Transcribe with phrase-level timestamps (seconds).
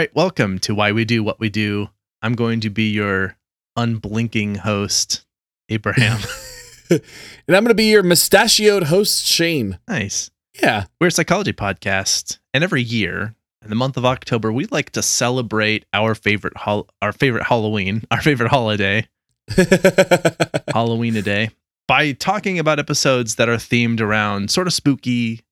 [0.00, 1.90] Right, welcome to Why We Do What We Do.
[2.22, 3.36] I'm going to be your
[3.76, 5.26] unblinking host,
[5.68, 6.22] Abraham.
[6.90, 7.02] and
[7.48, 9.78] I'm going to be your mustachioed host, Shane.
[9.86, 10.30] nice.
[10.62, 10.84] Yeah.
[10.98, 15.02] We're a psychology podcast, and every year in the month of October, we like to
[15.02, 19.06] celebrate our favorite hol- our favorite Halloween, our favorite holiday,
[20.72, 21.50] Halloween a day,
[21.86, 25.42] by talking about episodes that are themed around sort of spooky,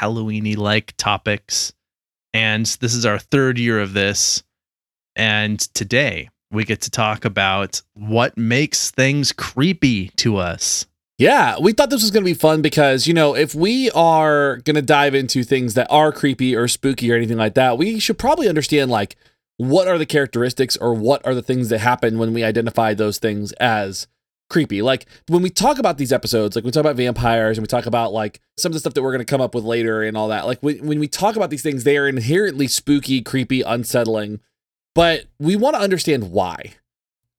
[0.00, 1.72] Halloweeny like topics.
[2.34, 4.42] And this is our third year of this.
[5.16, 10.86] And today we get to talk about what makes things creepy to us.
[11.18, 11.56] yeah.
[11.60, 14.74] We thought this was going to be fun because, you know, if we are going
[14.74, 18.18] to dive into things that are creepy or spooky or anything like that, we should
[18.18, 19.16] probably understand, like,
[19.56, 23.18] what are the characteristics or what are the things that happen when we identify those
[23.18, 24.08] things as
[24.52, 24.82] creepy.
[24.82, 27.86] Like when we talk about these episodes, like we talk about vampires and we talk
[27.86, 30.16] about like some of the stuff that we're going to come up with later and
[30.16, 30.46] all that.
[30.46, 34.40] Like when, when we talk about these things, they are inherently spooky, creepy, unsettling,
[34.94, 36.74] but we want to understand why.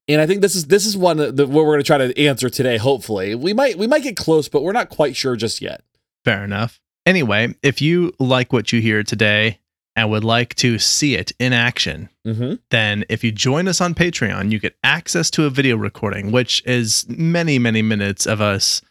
[0.08, 2.50] And I think this is this is one that we're going to try to answer
[2.50, 2.78] today.
[2.78, 5.82] Hopefully, we might we might get close, but we're not quite sure just yet.
[6.26, 6.82] Fair enough.
[7.06, 9.60] Anyway, if you like what you hear today
[9.96, 12.54] and would like to see it in action, Mm-hmm.
[12.72, 16.64] then if you join us on Patreon, you get access to a video recording, which
[16.66, 18.82] is many, many minutes of us,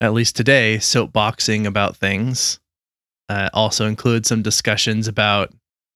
[0.00, 2.58] at least today, soapboxing about things.
[3.28, 5.52] Uh, also includes some discussions about,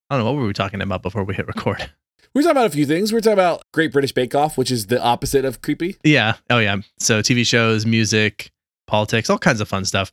[0.09, 1.91] I don't know, what were we talking about before we hit record?
[2.35, 3.13] We're talking about a few things.
[3.13, 5.97] We're talking about Great British Bake Off, which is the opposite of creepy.
[6.05, 6.35] Yeah.
[6.51, 6.77] Oh, yeah.
[6.99, 8.51] So TV shows, music,
[8.87, 10.13] politics, all kinds of fun stuff.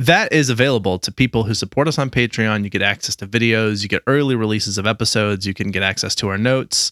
[0.00, 2.64] That is available to people who support us on Patreon.
[2.64, 6.14] You get access to videos, you get early releases of episodes, you can get access
[6.16, 6.90] to our notes,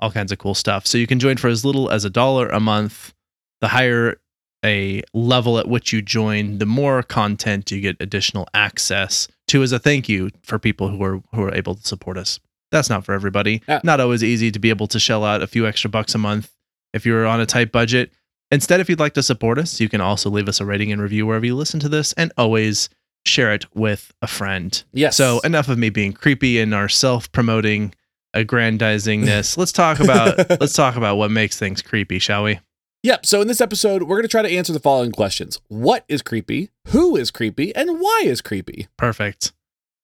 [0.00, 0.86] all kinds of cool stuff.
[0.86, 3.12] So you can join for as little as a dollar a month.
[3.60, 4.22] The higher
[4.64, 9.72] a level at which you join, the more content you get additional access to as
[9.72, 12.40] a thank you for people who are who are able to support us.
[12.72, 13.62] That's not for everybody.
[13.68, 13.82] Yeah.
[13.84, 16.50] Not always easy to be able to shell out a few extra bucks a month
[16.94, 18.12] if you're on a tight budget.
[18.50, 21.02] Instead, if you'd like to support us, you can also leave us a rating and
[21.02, 22.88] review wherever you listen to this and always
[23.24, 24.84] share it with a friend.
[24.92, 25.16] Yes.
[25.16, 27.92] So, enough of me being creepy and our self-promoting
[28.34, 29.56] aggrandizingness.
[29.56, 32.60] let's talk about let's talk about what makes things creepy, shall we?
[33.02, 33.26] Yep.
[33.26, 36.22] So in this episode, we're going to try to answer the following questions: What is
[36.22, 36.70] creepy?
[36.88, 37.74] Who is creepy?
[37.74, 38.88] And why is creepy?
[38.96, 39.52] Perfect.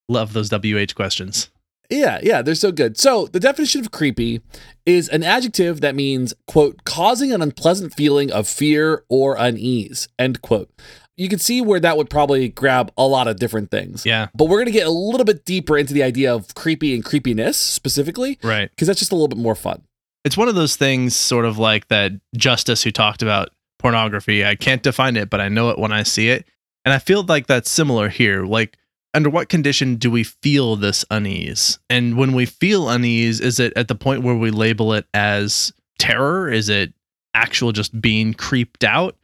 [0.08, 1.50] Love those WH questions.
[1.92, 2.97] Yeah, yeah, they're so good.
[2.98, 4.41] So the definition of creepy
[4.86, 10.42] is an adjective that means quote causing an unpleasant feeling of fear or unease end
[10.42, 10.70] quote.
[11.16, 14.06] You can see where that would probably grab a lot of different things.
[14.06, 16.94] Yeah, But we're going to get a little bit deeper into the idea of creepy
[16.94, 18.70] and creepiness specifically right.
[18.70, 19.82] because that's just a little bit more fun.
[20.25, 24.44] It's one of those things sort of like that Justice who talked about pornography.
[24.44, 26.47] I can't define it, but I know it when I see it.
[26.84, 28.44] And I feel like that's similar here.
[28.44, 28.78] Like
[29.15, 31.78] under what condition do we feel this unease?
[31.91, 35.73] And when we feel unease, is it at the point where we label it as
[35.99, 36.50] terror?
[36.50, 36.93] Is it
[37.34, 39.17] actual just being creeped out?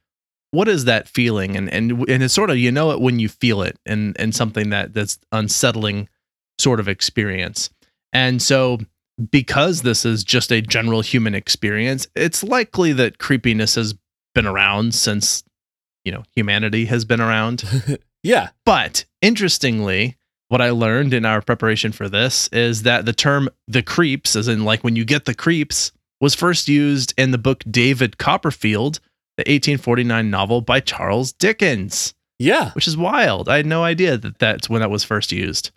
[0.50, 1.56] What is that feeling?
[1.56, 4.34] And and and it's sort of you know it when you feel it and and
[4.34, 6.08] something that that's unsettling
[6.58, 7.70] sort of experience.
[8.12, 8.78] And so
[9.30, 13.94] because this is just a general human experience, it's likely that creepiness has
[14.34, 15.44] been around since
[16.04, 17.64] you know humanity has been around.
[18.22, 18.50] Yeah.
[18.64, 20.16] But interestingly,
[20.48, 24.48] what I learned in our preparation for this is that the term the creeps, as
[24.48, 28.96] in like when you get the creeps, was first used in the book David Copperfield,
[29.36, 32.70] the 1849 novel by Charles Dickens, Yeah.
[32.72, 33.48] which is wild.
[33.48, 35.70] I had no idea that that's when that was first used.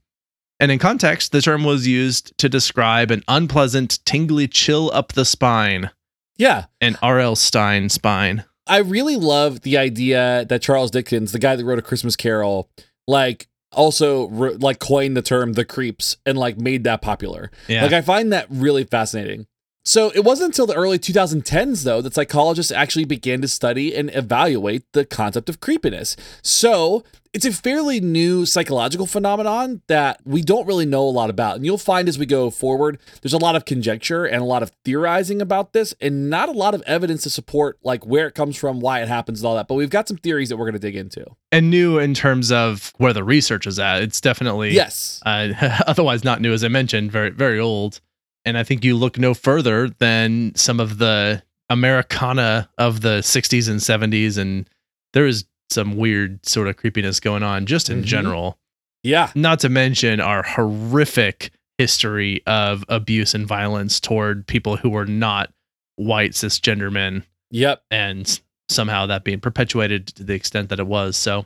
[0.60, 5.26] And in context, the term was used to describe an unpleasant, tingly chill up the
[5.26, 5.90] spine,
[6.38, 6.66] Yeah.
[6.80, 7.36] an R.L.
[7.36, 8.46] Stine spine.
[8.68, 12.70] I really love the idea that Charles Dickens, the guy that wrote A Christmas Carol,
[13.08, 17.52] like also re- like coined the term the creeps and like made that popular.
[17.68, 17.84] Yeah.
[17.84, 19.48] Like I find that really fascinating.
[19.84, 24.14] So it wasn't until the early 2010s though that psychologists actually began to study and
[24.14, 26.16] evaluate the concept of creepiness.
[26.44, 31.56] So it's a fairly new psychological phenomenon that we don't really know a lot about.
[31.56, 34.62] And you'll find as we go forward, there's a lot of conjecture and a lot
[34.62, 38.36] of theorizing about this and not a lot of evidence to support like where it
[38.36, 39.70] comes from, why it happens and all that.
[39.70, 41.26] But we've got some theories that we're going to dig into.
[41.54, 44.04] and new in terms of where the research is at.
[44.04, 45.22] It's definitely Yes.
[45.26, 48.02] uh, otherwise not new as I mentioned, very very old.
[48.46, 53.70] And I think you look no further than some of the Americana of the 60s
[53.70, 54.70] and 70s, and
[55.14, 58.06] there is some weird sort of creepiness going on just in Mhm.
[58.06, 58.60] general.
[59.04, 59.32] Yeah.
[59.36, 65.52] Not to mention our horrific history of abuse and violence toward people who were not
[65.96, 67.84] white cisgender men, Yep.
[67.90, 68.40] and
[68.70, 71.16] somehow that being perpetuated to the extent that it was.
[71.18, 71.46] So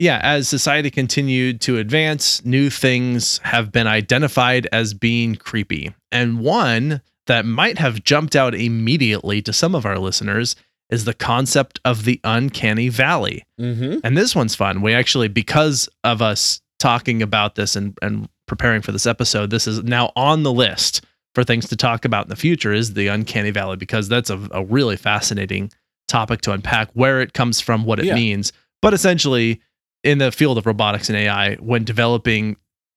[0.00, 5.94] Yeah, as society continued to advance, new things have been identified as being creepy.
[6.10, 10.56] And one that might have jumped out immediately to some of our listeners
[10.88, 13.44] is the concept of the uncanny valley.
[13.60, 13.98] Mm-hmm.
[14.02, 14.80] And this one's fun.
[14.80, 19.66] We actually, because of us talking about this and, and preparing for this episode, this
[19.66, 21.04] is now on the list
[21.34, 24.48] for things to talk about in the future is the uncanny valley because that's a,
[24.50, 25.70] a really fascinating
[26.08, 28.14] topic to unpack where it comes from, what it Yeah.
[28.14, 28.52] means.
[28.82, 29.60] But essentially,
[30.02, 32.56] in the field of robotics and AI, when developing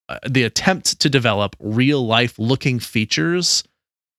[0.09, 3.63] uh, the attempt to develop real life looking features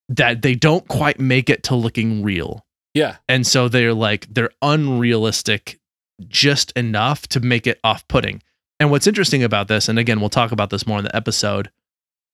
[0.08, 2.64] that they don't quite make it to looking real.
[2.94, 3.16] Yeah.
[3.28, 5.80] And so they're like, they're unrealistic
[6.28, 8.42] just enough to make it off putting.
[8.78, 11.70] And what's interesting about this, and again, we'll talk about this more in the episode,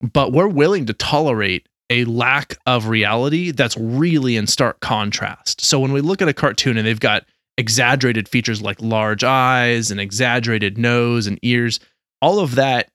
[0.01, 5.61] but we're willing to tolerate a lack of reality that's really in stark contrast.
[5.61, 7.25] So when we look at a cartoon and they've got
[7.61, 11.79] exaggerated features like large eyes and exaggerated nose and ears,
[12.21, 12.91] all of that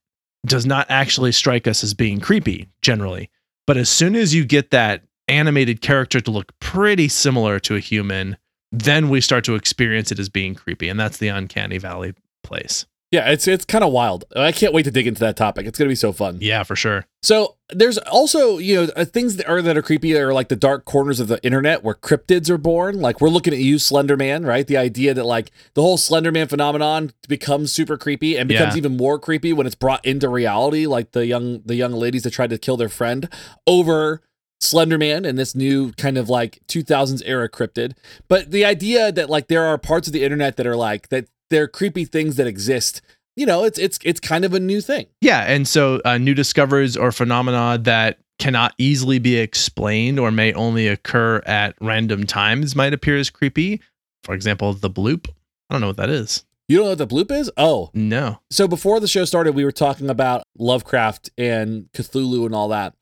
[0.45, 3.29] does not actually strike us as being creepy generally.
[3.67, 7.79] But as soon as you get that animated character to look pretty similar to a
[7.79, 8.37] human,
[8.71, 10.89] then we start to experience it as being creepy.
[10.89, 12.13] And that's the uncanny valley
[12.43, 12.85] place.
[13.15, 14.25] Yeah, it's it's kind of wild.
[14.35, 15.65] I can't wait to dig into that topic.
[15.65, 16.37] It's gonna be so fun.
[16.41, 17.05] Yeah, for sure.
[17.23, 20.55] So there's also you know uh, things that are that are creepy are like the
[20.55, 22.99] dark corners of the internet where cryptids are born.
[23.01, 24.67] Like we're looking at you, Slender Man, right?
[24.67, 28.79] The idea that like the whole Slender Man phenomenon becomes super creepy and becomes Yeah.
[28.79, 30.85] even more creepy when it's brought into reality.
[30.85, 33.29] Like the young the young ladies that tried to kill their friend
[33.65, 34.21] over
[34.61, 37.93] Slender Man and this new kind of like 2000s era cryptid.
[38.27, 41.27] But the idea that like there are parts of the internet that are like that
[41.49, 43.01] they're creepy things that exist.
[43.35, 45.07] You know, it's it's it's kind of a new thing.
[45.21, 50.53] Yeah, and so uh, new discoveries or phenomena that cannot easily be explained or may
[50.53, 53.81] only occur at random times might appear as creepy.
[54.23, 55.27] For example, the bloop.
[55.69, 56.43] I don't know what that is.
[56.67, 57.51] You don't know what the bloop is?
[57.57, 58.39] Oh, No.
[58.49, 62.93] so before the show started, we were talking about Lovecraft and Cthulhu and all that.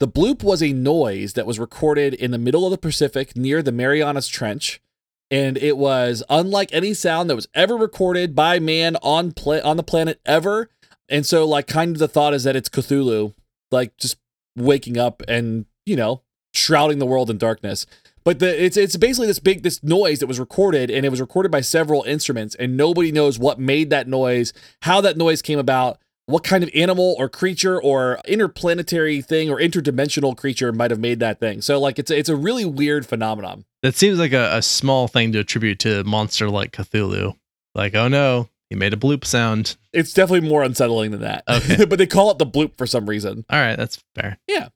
[0.00, 3.62] The bloop was a noise that was recorded in the middle of the Pacific near
[3.62, 4.80] the Marianas Trench,
[5.30, 9.76] and it was unlike any sound that was ever recorded by man on pla- on
[9.76, 10.70] the planet ever.
[11.08, 13.34] And so, like, kind of the thought is that it's Cthulhu,
[13.70, 14.18] like just
[14.56, 16.22] waking up and you know
[16.54, 17.86] shrouding the world in darkness.
[18.24, 21.20] But the it's it's basically this big this noise that was recorded and it was
[21.20, 24.52] recorded by several instruments and nobody knows what made that noise,
[24.82, 29.58] how that noise came about, what kind of animal or creature or interplanetary thing or
[29.58, 31.62] interdimensional creature might have made that thing.
[31.62, 33.64] So like it's a, it's a really weird phenomenon.
[33.86, 37.36] That seems like a, a small thing to attribute to a monster like Cthulhu.
[37.72, 39.76] Like, oh no, he made a bloop sound.
[39.92, 41.44] It's definitely more unsettling than that.
[41.48, 41.84] Okay.
[41.88, 43.44] but they call it the bloop for some reason.
[43.48, 44.38] All right, that's fair.
[44.48, 44.70] Yeah.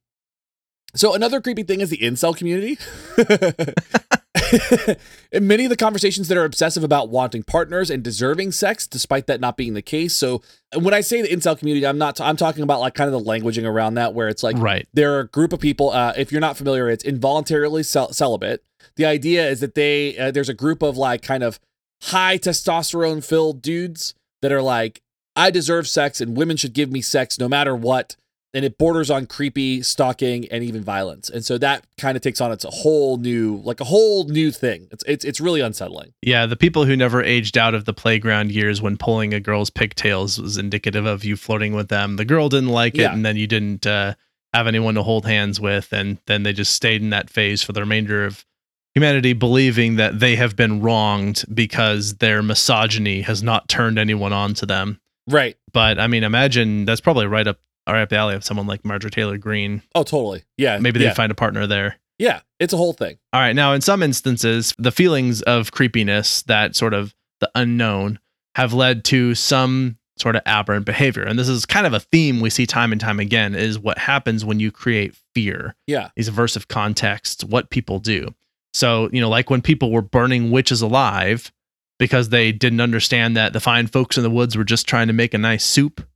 [0.94, 2.78] So another creepy thing is the incel community.
[5.32, 9.26] In many of the conversations that are obsessive about wanting partners and deserving sex, despite
[9.26, 10.14] that not being the case.
[10.14, 10.40] So
[10.78, 12.20] when I say the incel community, I'm not.
[12.20, 14.86] I'm talking about like kind of the languaging around that, where it's like right.
[14.94, 15.90] there are a group of people.
[15.90, 18.64] Uh, if you're not familiar, it's involuntarily cel- celibate.
[18.96, 21.58] The idea is that they uh, there's a group of like kind of
[22.02, 25.00] high testosterone filled dudes that are like,
[25.36, 28.16] I deserve sex and women should give me sex no matter what.
[28.52, 31.30] And it borders on creepy stalking and even violence.
[31.30, 34.50] And so that kind of takes on its a whole new, like a whole new
[34.50, 34.88] thing.
[34.90, 36.14] It's it's it's really unsettling.
[36.20, 39.70] Yeah, the people who never aged out of the playground years when pulling a girl's
[39.70, 42.16] pigtails was indicative of you flirting with them.
[42.16, 43.12] The girl didn't like it, Yeah.
[43.12, 44.14] and then you didn't uh,
[44.52, 47.72] have anyone to hold hands with, and then they just stayed in that phase for
[47.72, 48.44] the remainder of
[48.94, 54.54] humanity, believing that they have been wronged because their misogyny has not turned anyone on
[54.54, 55.00] to them.
[55.28, 55.56] Right.
[55.72, 58.84] But I mean, imagine that's probably right up right up the alley of someone like
[58.84, 59.82] Marjorie Taylor Greene.
[59.94, 60.44] Oh, totally.
[60.56, 60.78] Yeah.
[60.78, 61.14] Maybe they yeah.
[61.14, 61.96] find a partner there.
[62.18, 62.40] Yeah.
[62.60, 63.18] It's a whole thing.
[63.32, 63.54] All right.
[63.54, 68.18] Now, in some instances, the feelings of creepiness, that sort of the unknown,
[68.54, 71.22] have led to some sort of aberrant behavior.
[71.22, 73.96] And this is kind of a theme we see time and time again is what
[73.98, 76.10] happens when you create fear, Yeah.
[76.14, 78.34] these aversive contexts, what people do.
[78.72, 81.52] So, you know, like when people were burning witches alive
[81.98, 85.12] because they didn't understand that the fine folks in the woods were just trying to
[85.12, 86.06] make a nice soup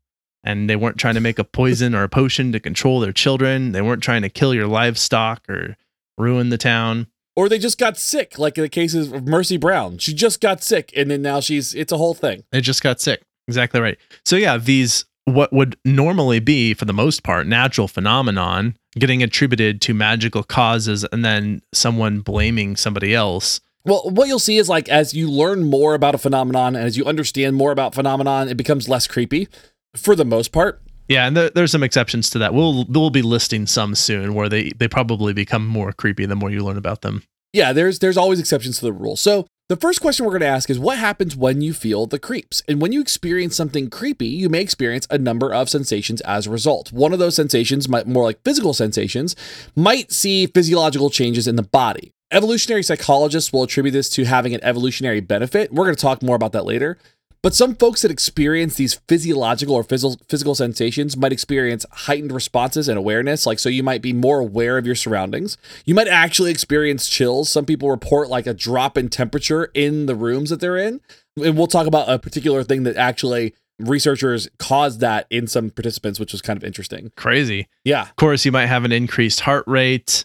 [0.45, 3.73] and they weren't trying to make a poison or a potion to control their children.
[3.73, 5.77] They weren't trying to kill your livestock or
[6.19, 7.09] ruin the town.
[7.37, 9.99] Or they just got sick, like in the cases of Mercy Brown.
[9.99, 11.75] She just got sick, and then now she's.
[11.75, 12.45] It's a whole thing.
[12.53, 13.23] They just got sick.
[13.49, 13.99] Exactly right.
[14.25, 19.81] So yeah, these what would normally be for the most part natural phenomenon getting attributed
[19.81, 23.61] to magical causes and then someone blaming somebody else.
[23.85, 26.97] Well, what you'll see is like as you learn more about a phenomenon and as
[26.97, 29.49] you understand more about phenomenon, it becomes less creepy,
[29.97, 30.81] for the most part.
[31.09, 32.55] Yeah, and there, there's some exceptions to that.
[32.55, 36.51] We'll we'll be listing some soon where they they probably become more creepy the more
[36.51, 37.23] you learn about them.
[37.53, 39.17] Yeah, there's there's always exceptions to the rule.
[39.17, 42.19] So The first question we're going to ask is what happens when you feel the
[42.19, 42.63] creeps?
[42.69, 46.51] And when you experience something creepy, you may experience a number of sensations as a
[46.51, 46.93] result.
[46.93, 49.35] One of those sensations, more like physical sensations,
[49.75, 52.13] might see physiological changes in the body.
[52.31, 55.73] Evolutionary psychologists will attribute this to having an evolutionary benefit.
[55.73, 56.99] We're going to talk more about that later.
[57.45, 62.89] But some folks that experience these physiological or physical physical sensations might experience heightened responses
[62.89, 63.45] and awareness.
[63.45, 65.59] Like, so you might be more aware of your surroundings.
[65.85, 67.51] You might actually experience chills.
[67.51, 71.03] Some people report like a drop in temperature in the rooms that they're in.
[71.37, 76.19] And we'll talk about a particular thing that actually researchers caused that in some participants,
[76.19, 77.13] which was kind of interesting.
[77.15, 77.69] Crazy.
[77.85, 78.05] Yeah.
[78.05, 80.25] Of course, you might have an increased heart rate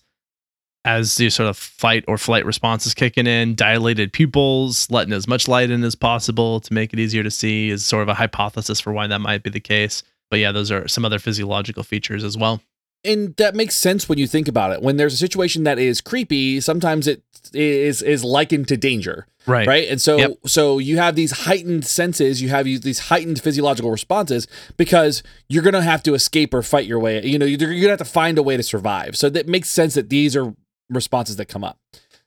[0.85, 5.27] as the sort of fight or flight response is kicking in, dilated pupils, letting as
[5.27, 8.13] much light in as possible to make it easier to see is sort of a
[8.13, 10.03] hypothesis for why that might be the case.
[10.29, 12.61] But yeah, those are some other physiological features as well.
[13.03, 14.81] And that makes sense when you think about it.
[14.81, 19.25] When there's a situation that is creepy, sometimes it is is likened to danger.
[19.47, 19.65] Right.
[19.67, 19.87] Right.
[19.89, 20.31] And so Yep.
[20.47, 25.81] so you have these heightened senses, you have these heightened physiological responses because you're gonna
[25.81, 27.25] have to escape or fight your way.
[27.25, 29.15] You know, you're gonna have to find a way to survive.
[29.17, 30.53] So that makes sense that these are
[30.89, 31.77] responses that come up.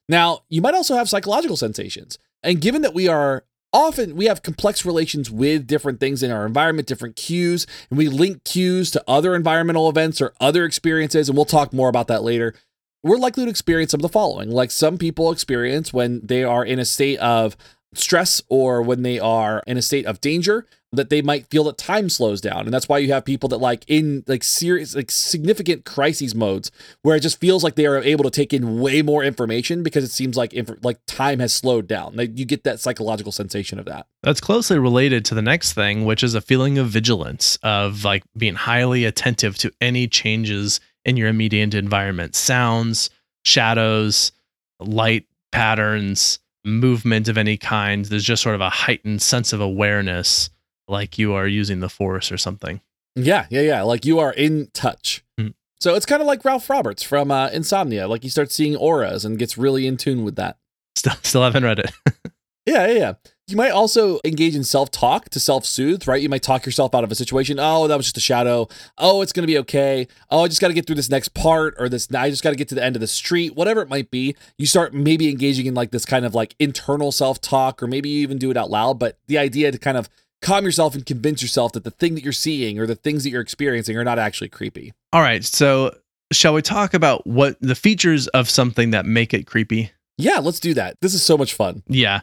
[0.08, 2.18] Now, you might also have psychological sensations.
[2.42, 6.46] And given that we are often we have complex relations with different things in our
[6.46, 11.36] environment, different cues, and we link cues to other environmental events or other experiences, and
[11.36, 12.54] we'll talk more about that later.
[13.02, 14.50] We're likely to experience some of the following.
[14.50, 17.56] Like some people experience when they are in a state of
[17.94, 21.78] stress or when they are in a state of danger that they might feel that
[21.78, 22.64] time slows down.
[22.64, 26.70] And that's why you have people that like in like serious like significant crises modes
[27.00, 30.04] where it just feels like they are able to take in way more information because
[30.04, 32.14] it seems like inf- like time has slowed down.
[32.14, 34.06] Like you get that psychological sensation of that.
[34.22, 38.24] That's closely related to the next thing, which is a feeling of vigilance, of like
[38.36, 42.34] being highly attentive to any changes in your immediate environment.
[42.34, 43.08] Sounds,
[43.44, 44.32] shadows,
[44.78, 48.04] light patterns, movement of any kind.
[48.04, 50.50] There's just sort of a heightened sense of awareness,
[50.88, 52.80] like you are using the force or something.
[53.16, 55.48] yeah yeah yeah like you are in touch Hmm.
[55.80, 59.24] so it's kind of like ralph roberts from uh, insomnia like he starts seeing auras
[59.24, 60.56] and gets really in tune with that
[60.96, 61.90] Still, still haven't read it.
[62.64, 63.12] Yeah, yeah, yeah.
[63.48, 66.22] You might also engage in self talk to self soothe, right?
[66.22, 67.58] You might talk yourself out of a situation.
[67.58, 68.68] Oh, that was just a shadow.
[68.96, 70.06] Oh, it's going to be okay.
[70.30, 72.06] Oh, I just got to get through this next part or this.
[72.14, 74.36] I just got to get to the end of the street, whatever it might be.
[74.58, 78.10] You start maybe engaging in like this kind of like internal self talk, or maybe
[78.10, 79.00] you even do it out loud.
[79.00, 80.08] But the idea to kind of
[80.42, 83.30] calm yourself and convince yourself that the thing that you're seeing or the things that
[83.30, 84.92] you're experiencing are not actually creepy.
[85.12, 85.44] All right.
[85.44, 85.96] So,
[86.32, 89.92] shall we talk about what the features of something that make it creepy?
[90.18, 90.96] Yeah, let's do that.
[91.00, 91.82] This is so much fun.
[91.88, 92.20] Yeah.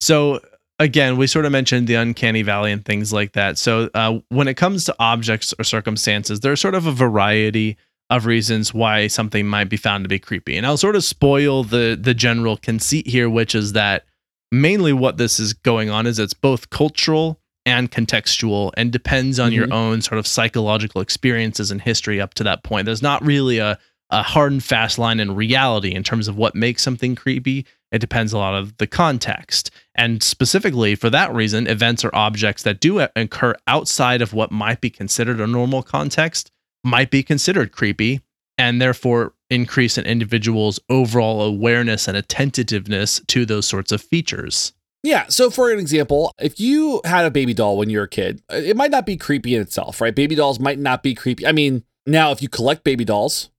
[0.00, 0.40] So
[0.78, 3.58] again, we sort of mentioned the uncanny valley and things like that.
[3.58, 7.76] So uh, when it comes to objects or circumstances, there's sort of a variety
[8.10, 10.56] of reasons why something might be found to be creepy.
[10.56, 14.04] And I'll sort of spoil the the general conceit here, which is that
[14.52, 19.52] mainly what this is going on is it's both cultural and contextual and depends on
[19.52, 19.72] your Mhm.
[19.72, 22.86] own sort of psychological experiences and history up to that point.
[22.86, 26.54] There's not really a a hard and fast line in reality in terms of what
[26.54, 27.66] makes something creepy.
[27.90, 29.72] It depends a lot of the context.
[29.96, 34.80] And specifically for that reason, events or objects that do occur outside of what might
[34.80, 36.52] be considered a normal context
[36.84, 38.20] might be considered creepy
[38.56, 44.72] and therefore increase an individual's overall awareness and attentiveness to those sorts of features.
[45.02, 45.26] Yeah.
[45.28, 48.42] So, for an example, if you had a baby doll when you were a kid,
[48.52, 50.14] uh, it might not be creepy in itself, right?
[50.14, 51.46] Baby dolls might not be creepy.
[51.46, 53.50] I mean, now if you collect baby dolls,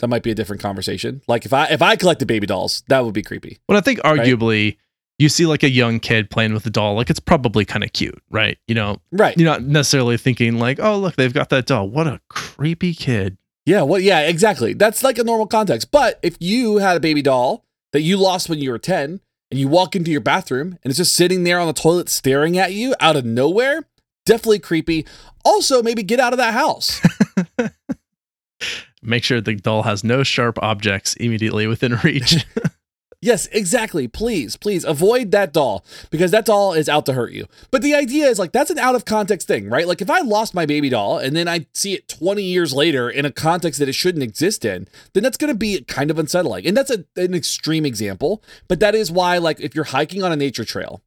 [0.00, 1.22] that might be a different conversation.
[1.28, 3.58] Like if I if I collected baby dolls, that would be creepy.
[3.68, 4.76] But I think arguably
[5.18, 7.92] you see like a young kid playing with a doll, like it's probably kind of
[7.92, 8.58] cute, right?
[8.68, 9.34] You know, Right.
[9.38, 11.88] you're not necessarily thinking like, oh, look, they've got that doll.
[11.88, 13.38] What a creepy kid.
[13.64, 13.82] Yeah.
[13.82, 14.00] Well.
[14.00, 14.20] Yeah.
[14.20, 14.74] Exactly.
[14.74, 15.90] That's like a normal context.
[15.90, 19.60] But if you had a baby doll that you lost when you were ten, and
[19.60, 22.72] you walk into your bathroom and it's just sitting there on the toilet staring at
[22.72, 23.84] you out of nowhere,
[24.24, 25.06] definitely creepy.
[25.44, 27.00] Also, maybe get out of that house.
[29.02, 32.44] Make sure the doll has no sharp objects immediately within reach.
[33.26, 34.06] Yes, exactly.
[34.06, 37.46] Please, please avoid that doll because that doll is out to hurt you.
[37.72, 39.88] But the idea is like that's an out of context thing, right?
[39.88, 43.10] Like if I lost my baby doll and then I see it 20 years later
[43.10, 46.20] in a context that it shouldn't exist in, then that's going to be kind of
[46.20, 46.68] unsettling.
[46.68, 50.30] And that's a, an extreme example, but that is why like if you're hiking on
[50.30, 51.02] a nature trail,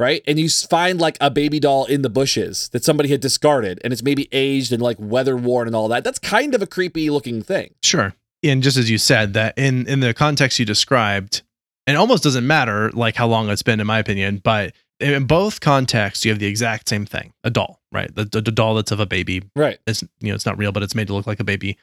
[0.00, 0.24] right?
[0.26, 3.92] And you find like a baby doll in the bushes that somebody had discarded and
[3.92, 6.02] it's maybe aged and like weather worn and all that.
[6.02, 7.74] That's kind of a creepy looking thing.
[7.84, 8.12] sure.
[8.42, 11.42] And just as you said, that in in the context you described,
[11.90, 15.26] and it almost doesn't matter like how long it's been, in my opinion, but in
[15.26, 18.14] both contexts, you have the exact same thing: a doll, right?
[18.14, 19.42] The, the, the doll that's of a baby.
[19.56, 19.80] Right.
[19.88, 21.76] It's you know it's not real, but it's made to look like a baby.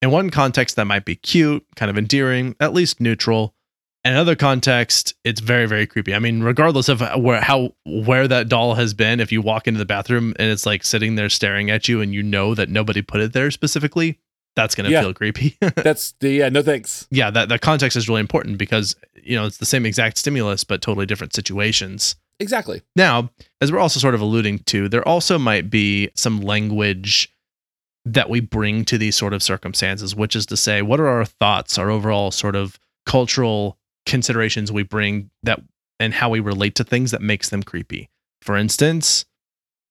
[0.00, 3.54] In one context, that might be cute, kind of endearing, at least neutral.
[4.04, 6.12] In another context, it's very, very creepy.
[6.12, 9.78] I mean, regardless of where how where that doll has been, if you walk into
[9.78, 13.00] the bathroom and it's like sitting there staring at you, and you know that nobody
[13.00, 14.18] put it there specifically,
[14.56, 15.00] that's gonna Yeah.
[15.02, 15.56] feel creepy.
[15.76, 16.48] That's the yeah.
[16.48, 17.06] No thanks.
[17.10, 20.64] yeah, that that context is really important because you know it's the same exact stimulus,
[20.64, 22.16] but totally different situations.
[22.40, 22.82] Exactly.
[22.96, 23.30] Now,
[23.60, 27.32] as we're also sort of alluding to, there also might be some language
[28.04, 31.24] that we bring to these sort of circumstances, which is to say, what are our
[31.24, 35.62] thoughts, our overall sort of cultural considerations we bring that
[36.00, 38.10] and how we relate to things that makes them creepy.
[38.40, 39.24] For instance,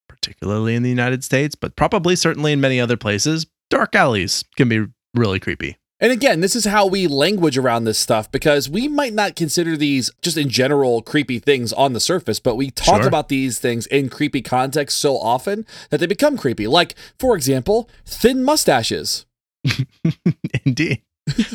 [0.10, 4.70] particularly in the United States, but probably certainly in many other places, dark alleys can
[4.70, 4.86] be
[5.16, 5.78] really creepy.
[6.00, 9.78] And again, this is how we language around this stuff because we might not consider
[9.78, 13.08] these just in general creepy things on the surface, but we talk Sure.
[13.08, 16.66] about these things in creepy context so often that they become creepy.
[16.68, 19.26] Like, for example, thin mustaches.
[20.66, 21.02] Indeed.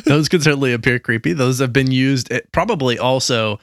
[0.05, 1.33] Those could certainly appear creepy.
[1.33, 3.59] Those have been used it, probably also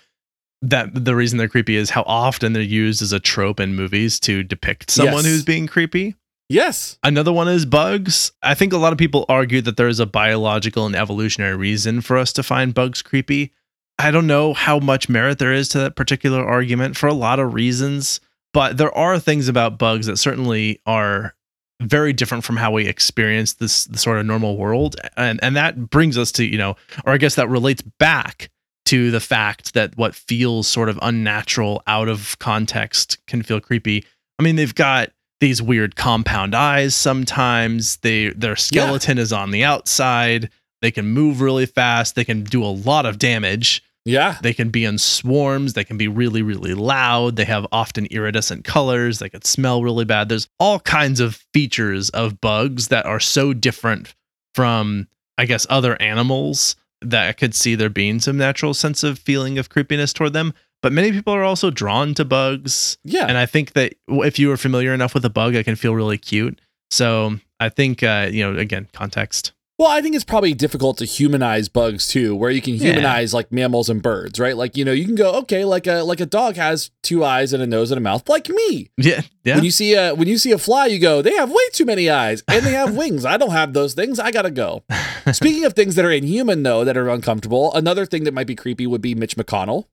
[0.61, 4.21] that the reason they're creepy is how often they're used as a trope in movies
[4.21, 5.25] to depict someone Yes.
[5.25, 6.15] who's being creepy.
[6.49, 6.99] Yes.
[7.03, 8.33] Another one is bugs.
[8.43, 12.01] I think a lot of people argue that there is a biological and evolutionary reason
[12.01, 13.53] for us to find bugs creepy.
[13.99, 17.39] I don't know how much merit there is to that particular argument for a lot
[17.39, 18.21] of reasons,
[18.53, 21.35] but there are things about bugs that certainly are
[21.81, 25.91] very different from how we experience this the sort of normal world and and that
[25.91, 28.49] brings us to you know or i guess that relates back
[28.85, 34.05] to the fact that what feels sort of unnatural out of context can feel creepy
[34.39, 35.11] i mean they've got
[35.41, 40.49] these weird compound eyes sometimes they their skeleton is on the outside
[40.83, 44.37] they can move really fast they can do a lot of damage Yeah.
[44.43, 45.73] they can be in swarms.
[45.73, 47.37] They can be really, really loud.
[47.37, 49.19] They have often iridescent colors.
[49.19, 50.29] They could smell really bad.
[50.29, 54.15] There's all kinds of features of bugs that are so different
[54.55, 55.09] from,
[55.39, 59.57] I guess, other animals that I could see there being some natural sense of feeling
[59.59, 60.53] of creepiness toward them.
[60.85, 62.99] But many people are also drawn to bugs.
[63.05, 63.25] Yeah.
[63.27, 65.95] And I think that if you are familiar enough with a bug, it can feel
[65.95, 66.61] really cute.
[66.91, 69.53] So I think, uh, you know, again, context.
[69.79, 72.91] Well, I think it's probably difficult to humanize bugs too, where you can Yeah.
[72.93, 74.57] humanize like mammals and birds, right?
[74.57, 77.53] Like you know, you can go okay, like a like a dog has two eyes
[77.53, 78.91] and a nose and a mouth, like me.
[78.99, 79.23] Yeah.
[79.43, 79.57] Yeah.
[79.57, 81.85] When you see a when you see a fly, you go, they have way too
[81.87, 83.25] many eyes and they have wings.
[83.25, 84.21] I don't have those things.
[84.21, 84.85] I gotta go.
[85.33, 88.55] Speaking of things that are inhuman though, that are uncomfortable, another thing that might be
[88.55, 89.87] creepy would be Mitch McConnell,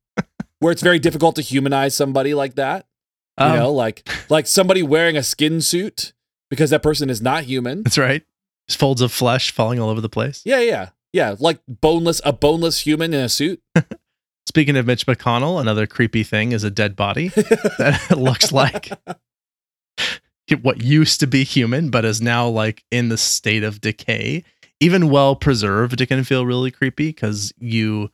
[0.61, 2.85] where it's very difficult to humanize somebody like that.
[3.39, 6.13] You Um, know, like like somebody wearing a skin suit
[6.49, 7.83] because that person is not human.
[7.83, 8.23] That's right.
[8.67, 10.41] Just folds of flesh falling all over the place.
[10.45, 11.35] Yeah, yeah, yeah.
[11.39, 13.61] Like boneless, a boneless human in a suit.
[14.47, 17.27] Speaking of Mitch McConnell, another creepy thing is a dead body
[17.77, 18.91] that looks like
[20.61, 24.43] what used to be human, but is now like in the state of decay.
[24.81, 28.11] Even well preserved, it can feel really creepy because you.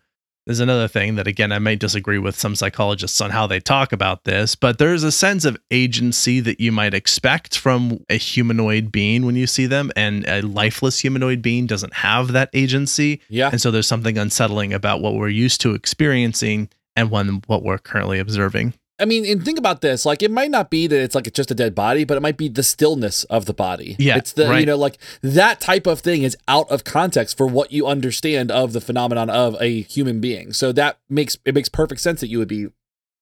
[0.47, 3.91] There's another thing that, again, I may disagree with some psychologists on how they talk
[3.91, 8.89] about this, but there's a sense of agency that you might expect from a humanoid
[8.89, 13.19] being when you see them, and a lifeless humanoid being doesn't have that agency.
[13.27, 17.77] Yeah, And so there's something unsettling about what we're used to experiencing and what we're
[17.77, 18.73] currently observing.
[18.99, 20.05] I mean, and think about this.
[20.05, 22.21] Like, it might not be that it's like it's just a dead body, but it
[22.21, 23.95] might be the stillness of the body.
[23.99, 27.45] Yeah, it's the you know like that type of thing is out of context for
[27.45, 30.51] what you understand of the phenomenon of a human being.
[30.53, 32.67] So that makes it makes perfect sense that you would be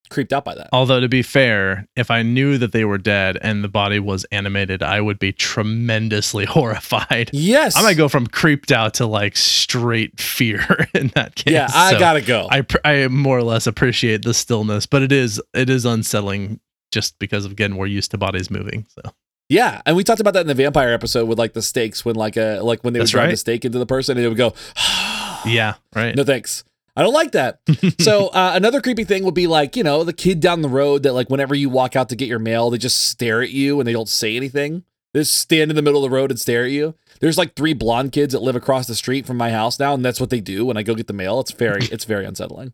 [0.09, 0.69] creeped out by that.
[0.71, 4.25] Although to be fair, if I knew that they were dead and the body was
[4.25, 7.29] animated, I would be tremendously horrified.
[7.33, 11.53] Yes, I might go from creeped out to like straight fear in that case.
[11.53, 12.47] Yeah, I So gotta go.
[12.49, 16.59] I pr- I more or less appreciate the stillness, but it is it is unsettling
[16.91, 18.85] just because of again we're used to bodies moving.
[18.89, 19.11] So
[19.49, 22.15] yeah, and we talked about that in the vampire episode with like the stakes when
[22.15, 24.29] like a like when they would That's drive the stake into the person and it
[24.29, 24.53] would go.
[25.45, 26.15] yeah, right.
[26.15, 26.63] No thanks.
[26.95, 27.59] I don't like that.
[27.99, 31.03] so uh, another creepy thing would be like you know the kid down the road
[31.03, 33.79] that like whenever you walk out to get your mail they just stare at you
[33.79, 34.83] and they don't say anything.
[35.13, 36.93] They just stand in the middle of the road and stare at you.
[37.21, 40.03] There's like three blonde kids that live across the street from my house now, and
[40.03, 41.39] that's what they do when I go get the mail.
[41.39, 42.73] It's very it's very unsettling.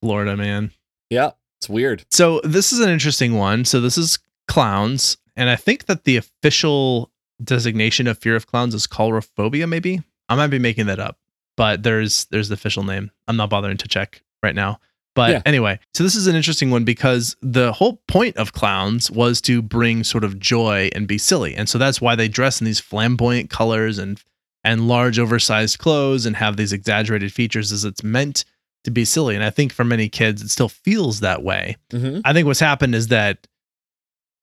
[0.00, 0.72] Florida man.
[1.10, 2.04] Yeah, it's weird.
[2.10, 3.64] So this is an interesting one.
[3.64, 4.18] So this is
[4.48, 7.10] clowns, and I think that the official
[7.42, 9.68] designation of fear of clowns is coulrophobia.
[9.68, 11.18] Maybe I might be making that up,
[11.56, 13.10] but there's there's the official name.
[13.28, 14.80] I'm not bothering to check right now.
[15.14, 15.42] But Yeah.
[15.44, 19.60] anyway, so this is an interesting one because the whole point of clowns was to
[19.60, 22.80] bring sort of joy and be silly, and so that's why they dress in these
[22.80, 24.22] flamboyant colors and
[24.64, 28.44] and large oversized clothes and have these exaggerated features as it's meant
[28.84, 29.34] to be silly.
[29.34, 31.76] And I think for many kids, it still feels that way.
[31.90, 33.46] hmm I think what's happened is that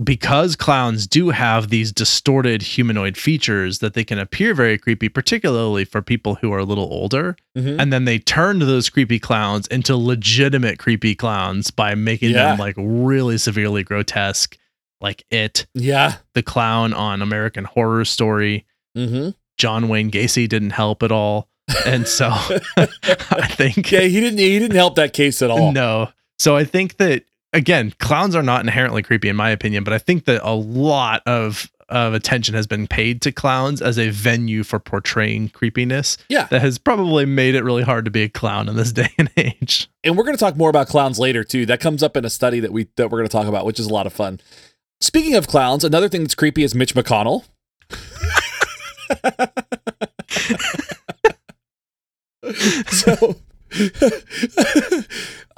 [0.03, 5.83] because clowns do have these distorted humanoid features that they can appear very creepy, particularly
[5.83, 7.35] for people who are a little older.
[7.57, 7.79] Mhm.
[7.81, 12.49] And then they turned those creepy clowns into legitimate creepy clowns by making Yeah.
[12.51, 14.57] them like really severely grotesque,
[15.01, 16.15] like it, Yeah.
[16.33, 18.65] the clown on American Horror Story.
[18.97, 19.31] Mm-hmm.
[19.57, 21.49] John Wayne Gacy didn't help at all.
[21.85, 22.29] And so
[22.77, 24.39] I think Yeah, he didn't.
[24.39, 25.71] He didn't help that case at all.
[25.73, 26.09] no.
[26.39, 29.97] So I think that again, clowns are not inherently creepy in my opinion, but I
[29.97, 34.63] think that a lot of of attention has been paid to clowns as a venue
[34.63, 36.17] for portraying creepiness.
[36.29, 36.45] Yeah.
[36.45, 39.31] That has probably made it really hard to be a clown in this day and
[39.35, 39.89] age.
[40.03, 41.65] And we're going to talk more about clowns later too.
[41.65, 43.79] That comes up in a study that we that we're going to talk about, which
[43.79, 44.39] is a lot of fun.
[45.01, 47.45] Speaking of clowns, another thing that's creepy is Mitch McConnell.
[52.89, 53.35] so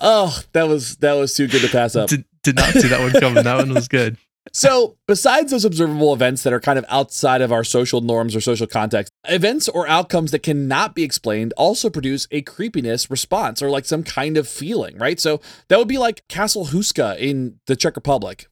[0.01, 2.09] Oh, that was that was too good to pass up.
[2.09, 3.43] Did, did not see that one coming.
[3.43, 4.17] That one was good.
[4.53, 8.41] So, besides those observable events that are kind of outside of our social norms or
[8.41, 13.69] social context, events or outcomes that cannot be explained also produce a creepiness response or
[13.69, 15.19] like some kind of feeling, right?
[15.19, 18.47] So, that would be like Castle Houska in the Czech Republic.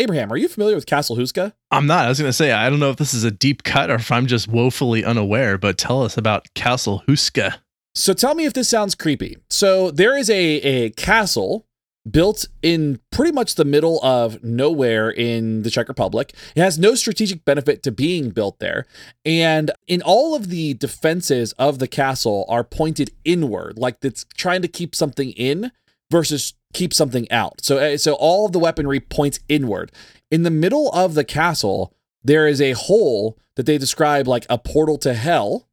[0.00, 1.52] Abraham, are you familiar with Castle Houska?
[1.70, 2.04] I'm not.
[2.04, 3.94] I was going to say, I don't know if this is a deep cut or
[3.94, 7.56] if I'm just woefully unaware, but tell us about Castle Houska.
[7.98, 9.38] So, tell me if this sounds creepy.
[9.50, 11.66] So, there is a, a castle
[12.08, 16.32] built in pretty much the middle of nowhere in the Czech Republic.
[16.54, 18.86] It has no strategic benefit to being built there.
[19.24, 24.62] And in all of the defenses of the castle are pointed inward, like it's trying
[24.62, 25.72] to keep something in
[26.10, 27.64] versus keep something out.
[27.64, 29.92] So uh, so all of the weaponry points inward.
[30.30, 34.58] In the middle of the castle, there is a hole that they describe like a
[34.58, 35.67] portal to hell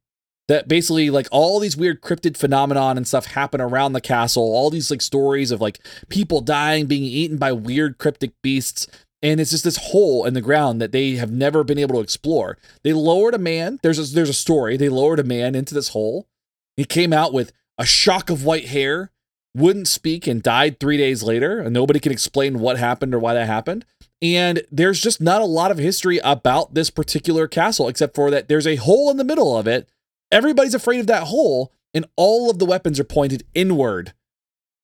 [0.48, 4.42] that basically like all these weird cryptid phenomenon and stuff happen around the castle.
[4.42, 8.86] All these like stories of like people dying being eaten by weird cryptic beasts.
[9.22, 12.02] And it's just this hole in the ground that they have never been able to
[12.02, 12.58] explore.
[12.84, 13.80] They lowered a man.
[13.82, 14.76] There's a, there's a story.
[14.76, 16.28] They lowered a man into this hole.
[16.76, 19.10] He came out with a shock of white hair
[19.56, 21.60] wouldn't speak and died three days later.
[21.60, 23.86] And nobody can explain what happened or why that happened.
[24.20, 28.48] And there's just not a lot of history about this particular castle except for that
[28.48, 29.88] there's a hole in the middle of it
[30.32, 34.12] Everybody's afraid of that hole, and all of the weapons are pointed inward,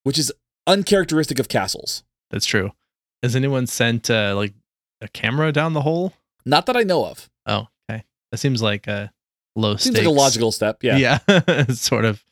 [0.05, 0.33] which is
[0.67, 2.05] uncharacteristic of castles.
[2.31, 2.73] That's true.
[3.23, 4.55] Has anyone sent uh, like
[5.01, 6.13] a camera down the hole?
[6.47, 7.29] Not that I know of.
[7.47, 8.05] Oh, okay.
[8.31, 9.13] That seems like a
[9.57, 9.99] low Seems stakes.
[10.07, 10.83] like a logical step.
[10.83, 11.19] Yeah.
[11.29, 12.25] yeah, sort of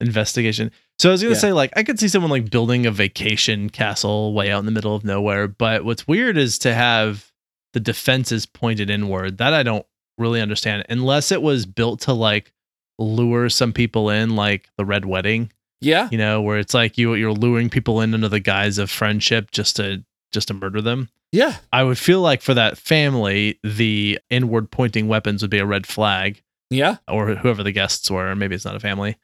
[0.00, 0.70] investigation.
[0.98, 1.40] So I was gonna Yeah.
[1.40, 4.72] say, like, I could see someone like building a vacation castle way out in the
[4.72, 5.48] middle of nowhere.
[5.48, 7.30] But what's weird is to have
[7.72, 9.38] the defenses pointed inward.
[9.38, 9.86] That I don't
[10.18, 12.52] really understand, unless it was built to like
[12.98, 15.52] lure some people in, like the Red Wedding.
[15.80, 16.08] Yeah.
[16.10, 19.50] You know, where it's like you you're luring people in under the guise of friendship
[19.50, 21.08] just to just to murder them.
[21.32, 21.56] Yeah.
[21.72, 25.86] I would feel like for that family, the inward pointing weapons would be a red
[25.86, 26.96] flag Yeah.
[27.08, 28.34] or whoever the guests were.
[28.34, 29.16] Maybe it's not a family,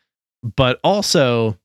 [0.57, 1.57] but also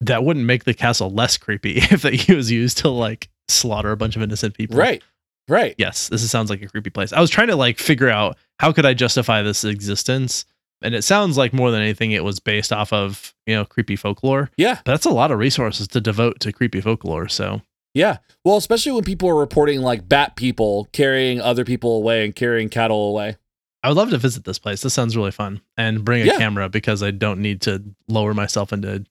[0.00, 3.92] that wouldn't make the castle less creepy if that he was used to like slaughter
[3.92, 4.76] a bunch of innocent people.
[4.76, 5.02] Right.
[5.48, 5.74] Right.
[5.76, 7.12] Yes, this sounds like a creepy place.
[7.12, 10.46] I was trying to like figure out how could I justify this existence,
[10.84, 13.96] and it sounds like more than anything it was based off of you know creepy
[13.96, 14.50] folklore.
[14.56, 14.76] Yeah.
[14.84, 17.28] But that's a lot of resources to devote to creepy folklore.
[17.28, 17.62] So
[17.94, 18.18] Yeah.
[18.44, 22.68] Well, especially when people are reporting like bat people carrying other people away and carrying
[22.68, 23.36] cattle away.
[23.82, 24.80] I would love to visit this place.
[24.80, 26.38] This sounds really fun, and bring a Yeah.
[26.38, 29.04] camera because I don't need to lower myself into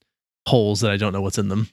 [0.48, 1.68] holes that I don't know what's in them.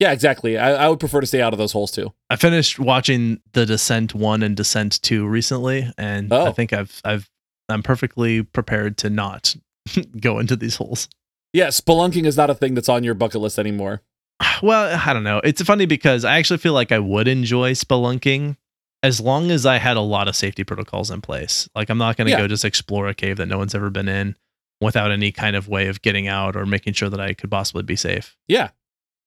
[0.00, 0.58] Yeah, exactly.
[0.58, 2.12] I, I would prefer to stay out of those holes too.
[2.28, 6.52] I finished watching The Descent 1 and Descent 2 recently and I Oh.
[6.52, 7.30] think I've I've
[7.68, 9.56] I'm perfectly prepared to not
[10.20, 11.08] go into these holes.
[11.52, 14.02] Yeah, spelunking is not a thing that's on your bucket list anymore.
[14.62, 15.40] Well, I don't know.
[15.44, 18.56] It's funny because I actually feel like I would enjoy spelunking
[19.02, 21.68] as long as I had a lot of safety protocols in place.
[21.74, 22.38] Like I'm not going to Yeah.
[22.38, 24.36] go just explore a cave that no one's ever been in
[24.80, 27.82] without any kind of way of getting out or making sure that I could possibly
[27.82, 28.36] be safe.
[28.48, 28.70] Yeah.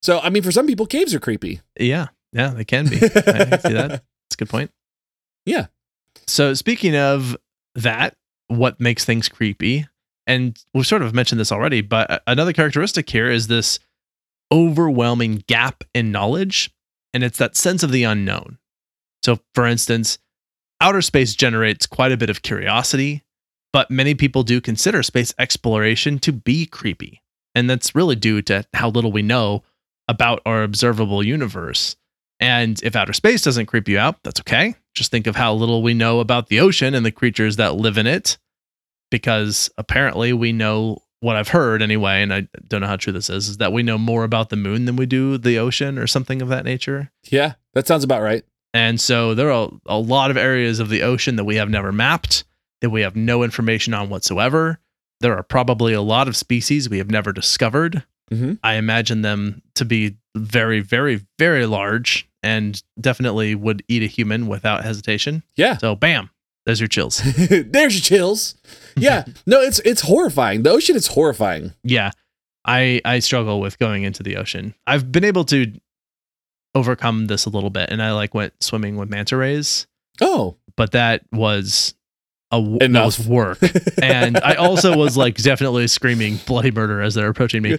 [0.02, 1.62] So, I mean, for some people, caves are creepy.
[1.80, 2.96] Yeah, yeah, they can be.
[2.98, 3.14] I see
[3.74, 3.90] that.
[3.90, 4.72] That's a good point.
[5.46, 5.68] Yeah.
[6.26, 7.36] So speaking of
[7.76, 8.16] that,
[8.48, 9.88] what makes things creepy,
[10.26, 13.80] and we've sort of mentioned this already, but another characteristic here is this
[14.52, 16.72] overwhelming gap in knowledge,
[17.14, 18.58] and it's that sense of the unknown.
[19.24, 20.20] So, for instance,
[20.80, 23.24] outer space generates quite a bit of curiosity,
[23.74, 27.22] but many people do consider space exploration to be creepy.
[27.56, 29.64] And that's really due to how little we know
[30.08, 31.96] about our observable universe.
[32.40, 34.76] And if outer space doesn't creep you out, that's okay.
[34.94, 37.98] Just think of how little we know about the ocean and the creatures that live
[37.98, 38.38] in it.
[39.10, 43.30] Because apparently we know what I've heard anyway, and I don't know how true this
[43.30, 46.06] is, is that we know more about the moon than we do the ocean or
[46.06, 47.12] something of that nature.
[47.30, 48.44] Yeah, that sounds about right.
[48.74, 51.92] And so there are a lot of areas of the ocean that we have never
[51.92, 52.44] mapped,
[52.82, 54.80] that we have no information on whatsoever.
[55.22, 58.04] There are probably a lot of species we have never discovered.
[58.32, 58.60] Mhm.
[58.62, 64.48] I imagine them to be very, very, very large and definitely would eat a human
[64.48, 65.44] without hesitation.
[65.56, 65.78] Yeah.
[65.78, 66.30] So, bam,
[66.66, 67.18] there's your chills.
[67.50, 68.56] There's your chills.
[68.96, 69.26] Yeah.
[69.46, 70.64] No, it's it's horrifying.
[70.64, 71.74] The ocean is horrifying.
[71.84, 72.12] yeah,
[72.66, 74.74] I I struggle with going into the ocean.
[74.86, 75.72] I've been able to
[76.76, 79.88] overcome this a little bit, and I like went swimming with manta rays,
[80.22, 80.58] Oh.
[80.76, 81.94] but that was
[82.52, 83.06] a w- Enough.
[83.20, 83.60] was work,
[84.02, 87.78] and I also was like definitely screaming bloody murder as they're approaching me.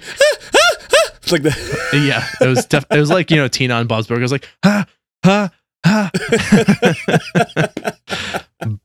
[1.31, 4.07] It's like the yeah, it was def- it was like you know Tina on Bob's
[4.07, 4.87] Burgers, like ha
[5.23, 5.51] ha
[5.85, 6.11] ha.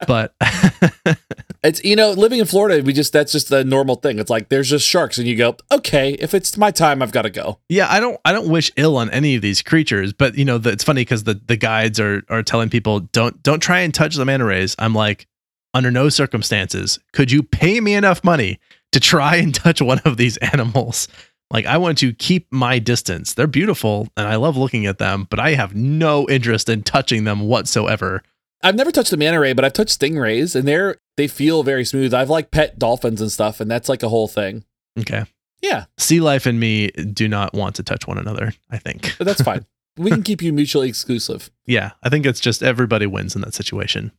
[0.05, 0.35] but
[1.63, 4.19] It's you know, living in Florida, we just that's just the normal thing.
[4.19, 7.21] It's like there's just sharks, and you go, okay, if it's my time, I've got
[7.21, 7.59] to go.
[7.69, 10.57] yeah, I don't I don't wish ill on any of these creatures, but you know
[10.57, 13.93] the, it's funny because the the guides are are telling people don't don't try and
[13.93, 14.75] touch the manta rays.
[14.77, 15.27] I'm like,
[15.73, 18.59] under no circumstances could you pay me enough money
[18.91, 21.07] to try and touch one of these animals.
[21.53, 23.35] Like I want to keep my distance.
[23.35, 27.23] They're beautiful and I love looking at them, but I have no interest in touching
[27.23, 28.23] them whatsoever.
[28.63, 31.83] I've never touched a manta ray, but I've touched stingrays, and they're they feel very
[31.85, 32.13] smooth.
[32.13, 34.63] I've like pet dolphins and stuff, and that's like a whole thing.
[34.99, 35.25] Okay.
[35.61, 39.15] Yeah, Sea life and me do not want to touch one another, I think.
[39.17, 39.65] but that's fine.
[39.97, 41.49] we can keep you mutually exclusive.
[41.65, 44.11] Yeah, I think it's just everybody wins in that situation.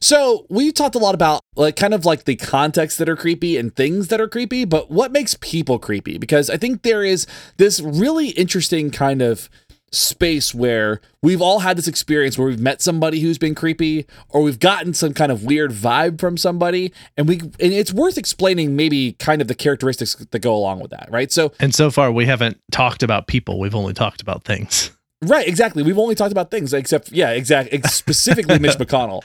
[0.00, 3.56] So we talked a lot about like kind of like the context that are creepy
[3.56, 6.18] and things that are creepy, but what makes people creepy?
[6.18, 9.48] Because I think there is this really interesting kind of
[9.94, 14.42] space where we've all had this experience where we've met somebody who's been creepy or
[14.42, 18.74] we've gotten some kind of weird vibe from somebody and we and it's worth explaining
[18.74, 21.30] maybe kind of the characteristics that go along with that, right?
[21.30, 23.58] So And so far, we haven't talked about people.
[23.60, 24.90] We've only talked about things.
[25.24, 25.82] Right, exactly.
[25.82, 27.80] We've only talked about things except yeah, exactly.
[27.84, 29.22] Specifically Mitch McConnell.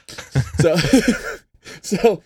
[0.60, 0.76] So
[1.82, 2.22] so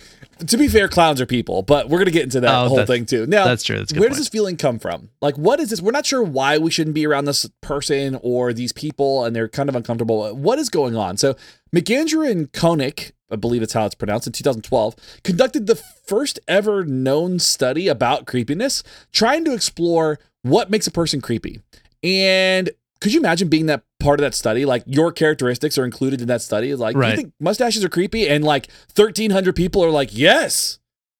[0.47, 3.05] to be fair, clowns are people, but we're gonna get into that Oh, whole thing
[3.05, 3.25] too.
[3.27, 3.77] Now That's true.
[3.77, 4.11] That's where point.
[4.11, 5.09] does this feeling come from?
[5.21, 5.81] Like what is this?
[5.81, 9.47] We're not sure why we shouldn't be around this person or these people and they're
[9.49, 10.35] kind of uncomfortable.
[10.35, 11.17] What is going on?
[11.17, 11.35] So
[11.75, 16.83] McAndrew and Koehnke, I believe that's how it's pronounced, in 2012, conducted the first ever
[16.85, 21.61] known study about creepiness, trying to explore what makes a person creepy.
[22.03, 22.69] And
[23.03, 24.65] could you imagine being that part of that study?
[24.65, 26.73] Like your characteristics are included in that study.
[26.73, 28.29] Like, do you think mustaches are creepy?
[28.29, 30.79] And like 1,300 people are like, yes.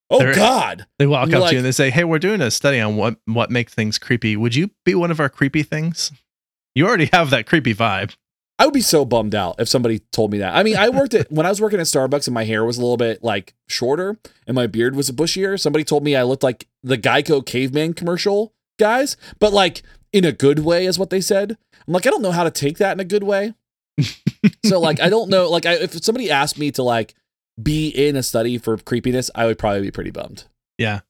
[0.10, 0.86] Oh They're- God.
[0.98, 2.96] They walk up like- to you and they say, "Hey, we're doing a study on
[2.96, 4.36] what what makes things creepy.
[4.38, 6.12] Would you be one of our creepy things?
[6.76, 8.16] You already have that creepy vibe."
[8.60, 10.56] I would be so bummed out if somebody told me that.
[10.56, 12.78] I mean, I worked at when I was working at Starbucks and my hair was
[12.78, 14.18] a little bit like shorter
[14.48, 15.60] and my beard was bushier.
[15.60, 20.32] Somebody told me I looked like the Geico caveman commercial guys, but like in a
[20.32, 21.58] good way is what they said.
[21.88, 23.54] I'm like, I don't know how to take that in a good way.
[24.66, 25.50] so like, I don't know.
[25.50, 27.16] Like, I, if somebody asked me to like
[27.62, 30.46] be in a study for creepiness, I would probably be pretty bummed.
[30.78, 31.02] Yeah.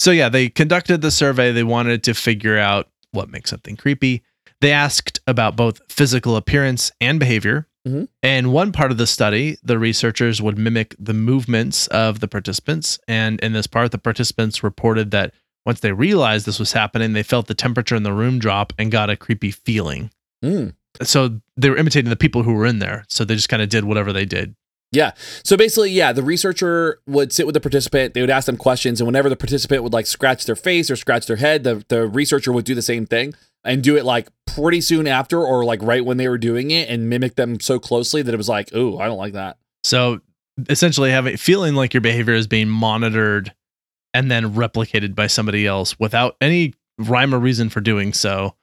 [0.00, 1.52] So yeah, they conducted the survey.
[1.52, 4.22] They wanted to figure out what makes something creepy.
[4.60, 7.66] They asked about both physical appearance and behavior.
[7.86, 8.08] Mhm.
[8.22, 12.98] And one part of the study, the researchers would mimic the movements of the participants.
[13.08, 17.22] And in this part, the participants reported that once they realized this was happening, they
[17.22, 20.10] felt the temperature in the room drop and got a creepy feeling.
[20.44, 20.74] Mm.
[21.02, 23.04] So they were imitating the people who were in there.
[23.08, 24.54] So they just kind of did whatever they did.
[24.92, 25.12] Yeah.
[25.42, 28.12] So basically, yeah, the researcher would sit with the participant.
[28.12, 30.96] They would ask them questions, and whenever the participant would like scratch their face or
[30.96, 33.32] scratch their head, the the researcher would do the same thing
[33.64, 36.90] and do it like pretty soon after, or like right when they were doing it,
[36.90, 39.56] and mimic them so closely that it was like, oh, I don't like that.
[39.82, 40.20] So
[40.68, 43.54] essentially having feeling like your behavior is being monitored
[44.14, 48.54] and then replicated by somebody else without any rhyme or reason for doing so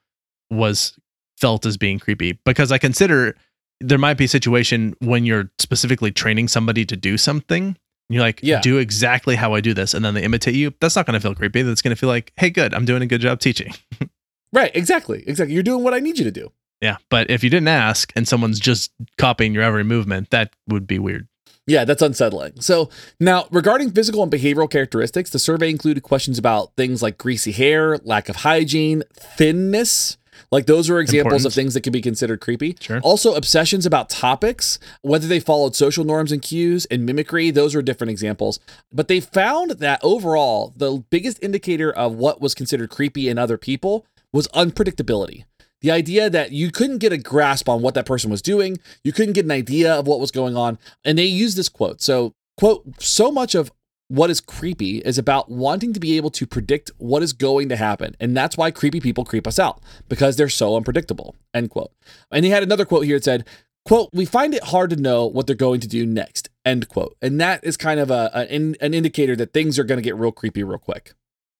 [0.49, 0.97] was
[1.37, 3.35] felt as being creepy because I consider
[3.81, 7.77] there might be a situation when you're specifically training somebody to do something.
[8.09, 8.59] You're like, Yeah.
[8.59, 10.73] do exactly how I do this, and then they imitate you.
[10.81, 11.61] That's not going to feel creepy.
[11.61, 13.73] That's going to feel like, hey, good, I'm doing a good job teaching.
[14.51, 14.71] Right?
[14.75, 15.23] Exactly.
[15.27, 15.53] Exactly.
[15.53, 16.51] You're doing what I need you to do.
[16.81, 20.87] Yeah, but if you didn't ask and someone's just copying your every movement, that would
[20.87, 21.27] be weird.
[21.69, 22.59] Yeah, that's unsettling.
[22.61, 27.51] So now, regarding physical and behavioral characteristics, the survey included questions about things like greasy
[27.51, 30.17] hair, lack of hygiene, thinness.
[30.51, 31.45] Like those are examples Important.
[31.45, 32.75] of things that could be considered creepy.
[32.79, 32.99] Sure.
[33.01, 37.83] Also, obsessions about topics, whether they followed social norms and cues and mimicry, those are
[37.83, 38.59] different examples.
[38.91, 43.59] But they found that overall, the biggest indicator of what was considered creepy in other
[43.59, 45.43] people was unpredictability.
[45.81, 49.13] The idea that you couldn't get a grasp on what that person was doing, you
[49.13, 50.77] couldn't get an idea of what was going on.
[51.05, 52.01] And they use this quote.
[52.01, 53.71] So, quote, so much of
[54.09, 57.75] what is creepy is about wanting to be able to predict what is going to
[57.75, 58.15] happen.
[58.19, 61.35] And that's why creepy people creep us out because they're so unpredictable.
[61.53, 61.91] End quote.
[62.31, 63.47] And he had another quote here that said,
[63.85, 67.15] quote, we find it hard to know what they're going to do next, end quote.
[67.21, 70.15] And that is kind of a, an, an indicator that things are going to get
[70.15, 71.13] real creepy real quick.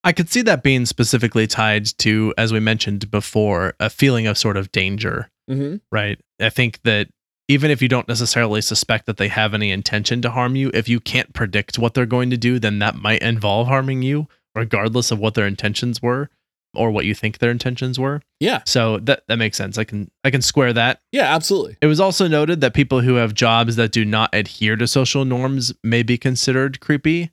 [0.04, 4.38] I could see that being specifically tied to, as we mentioned before, a feeling of
[4.38, 5.78] sort of danger, Mm-hmm.
[5.92, 6.20] right?
[6.40, 7.10] I think that
[7.48, 10.88] even if you don't necessarily suspect that they have any intention to harm you, if
[10.88, 15.10] you can't predict what they're going to do, then that might involve harming you, regardless
[15.10, 16.30] of what their intentions were
[16.76, 18.22] or what you think their intentions were.
[18.40, 18.62] Yeah.
[18.68, 19.80] So that that makes sense.
[19.80, 21.02] I can I can square that.
[21.12, 21.78] Yeah, absolutely.
[21.82, 25.26] It was also noted that people who have jobs that do not adhere to social
[25.26, 27.32] norms may be considered creepy.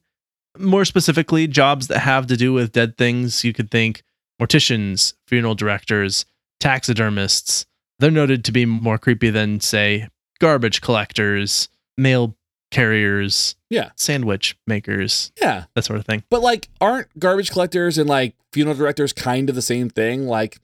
[0.58, 4.02] More specifically, jobs that have to do with dead things, you could think
[4.40, 6.26] morticians, funeral directors,
[6.60, 7.66] taxidermists.
[7.98, 10.08] They're noted to be more creepy than, say,
[10.40, 12.36] garbage collectors, mail
[12.70, 13.90] carriers, Yeah.
[13.96, 15.64] sandwich makers, Yeah.
[15.74, 16.24] that sort of thing.
[16.28, 20.26] But like, aren't garbage collectors and like funeral directors kind of the same thing?
[20.26, 20.58] Like,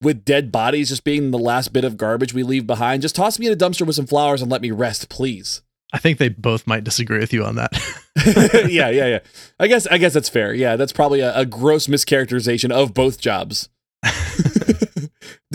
[0.00, 3.38] with dead bodies just being the last bit of garbage we leave behind, just toss
[3.38, 5.62] me in a dumpster with some flowers and let me rest, please.
[5.92, 7.72] I think they both might disagree with you on that.
[8.70, 9.18] yeah, yeah, yeah.
[9.60, 10.52] I guess I guess that's fair.
[10.54, 13.68] Yeah, that's probably a, a gross mischaracterization of both jobs.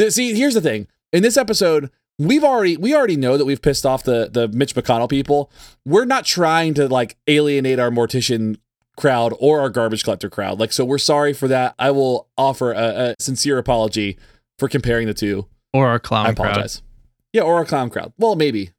[0.10, 0.88] See, here's the thing.
[1.12, 4.76] In this episode, we've already we already know that we've pissed off the the Mitch
[4.76, 5.52] McConnell people.
[5.86, 8.58] We're not trying to like alienate our mortician
[8.96, 10.60] crowd or our garbage collector crowd.
[10.60, 11.76] Like, so we're sorry for that.
[11.78, 14.18] I will offer a, a sincere apology
[14.60, 15.48] for comparing the two.
[15.74, 16.48] or our clown I crowd.
[16.52, 16.82] apologize.
[17.34, 18.14] Yeah, or our clown crowd.
[18.18, 18.72] Well, maybe.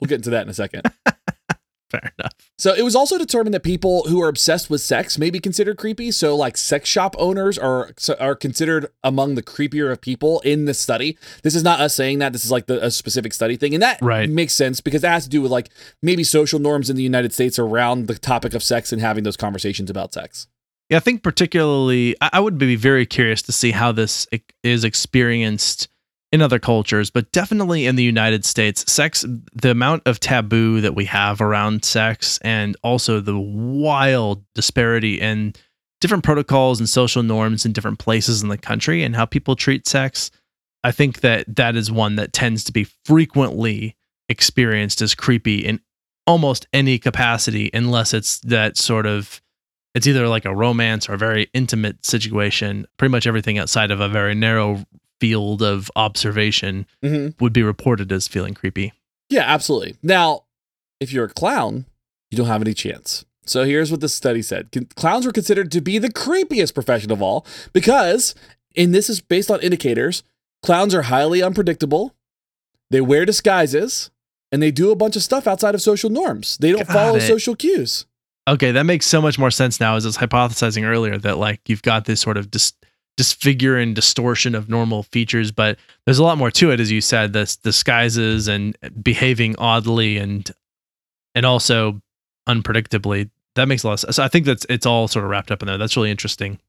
[0.00, 0.90] We'll get into that in a second.
[1.90, 2.34] Fair enough.
[2.56, 5.76] So it was also determined that people who are obsessed with sex may be considered
[5.76, 6.12] creepy.
[6.12, 10.74] So like sex shop owners are are considered among the creepier of people in the
[10.74, 11.18] study.
[11.42, 12.32] This is not us saying that.
[12.32, 14.30] This is like the, a specific study thing, and that Right.
[14.30, 17.32] makes sense because that has to do with like maybe social norms in the United
[17.32, 20.46] States around the topic of sex and having those conversations about sex.
[20.90, 24.28] Yeah, I think particularly, I I would be very curious to see how this
[24.62, 25.88] is experienced
[26.32, 28.90] in other cultures, but definitely in the United States.
[28.90, 35.20] Sex, the amount of taboo that we have around sex, and also the wild disparity
[35.20, 35.54] in
[36.00, 39.86] different protocols and social norms in different places in the country and how people treat
[39.86, 40.30] sex.
[40.82, 43.96] I think that that is one that tends to be frequently
[44.28, 45.80] experienced as creepy in
[46.26, 49.42] almost any capacity, unless it's that sort of
[49.94, 52.86] it's either like a romance or a very intimate situation.
[52.96, 54.84] Pretty much everything outside of a very narrow
[55.20, 57.42] field of observation Mm-hmm.
[57.42, 58.92] would be reported as feeling creepy.
[59.28, 59.96] Yeah, absolutely.
[60.02, 60.44] Now,
[60.98, 61.84] if you're a clown,
[62.30, 63.24] you don't have any chance.
[63.46, 64.68] So here's what the study said.
[64.96, 68.34] Clowns were considered to be the creepiest profession of all because,
[68.76, 70.22] and this is based on indicators,
[70.62, 72.14] clowns are highly unpredictable.
[72.90, 74.10] They wear disguises
[74.52, 76.58] and they do a bunch of stuff outside of social norms.
[76.58, 77.22] They don't Got follow it.
[77.22, 78.06] social cues.
[78.48, 81.68] Okay, that makes so much more sense now as I was hypothesizing earlier that like
[81.68, 82.72] you've got this sort of dis-
[83.20, 87.02] disfigure and distortion of normal features, but there's a lot more to it, as you
[87.02, 90.50] said, this disguises and behaving oddly and
[91.34, 92.00] and also
[92.48, 93.28] unpredictably.
[93.56, 94.16] That makes a lot of sense.
[94.16, 95.76] So I think that's it's all sort of wrapped up in there.
[95.76, 96.60] That's really interesting.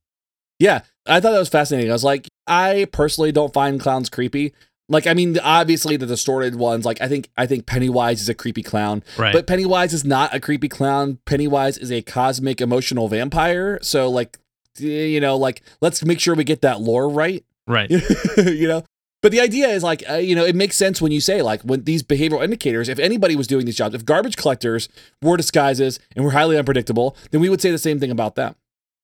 [0.60, 1.90] Yeah, I thought that was fascinating.
[1.90, 4.54] I was like, I personally don't find clowns creepy.
[4.90, 6.84] Like, I mean, obviously the distorted ones.
[6.84, 9.04] Like, I think I think Pennywise is a creepy clown.
[9.18, 9.32] Right.
[9.32, 11.20] But Pennywise is not a creepy clown.
[11.26, 13.80] Pennywise is a cosmic emotional vampire.
[13.82, 14.38] So like
[14.82, 17.44] you know, like let's make sure we get that lore right.
[17.68, 17.90] right.
[18.38, 18.84] you know?
[19.22, 21.62] But the idea is like uh, you know, it makes sense when you say like
[21.62, 24.90] when these behavioral indicators, if anybody was doing these jobs, if garbage collectors
[25.22, 28.56] wore disguises and were highly unpredictable, then we would say the same thing about them.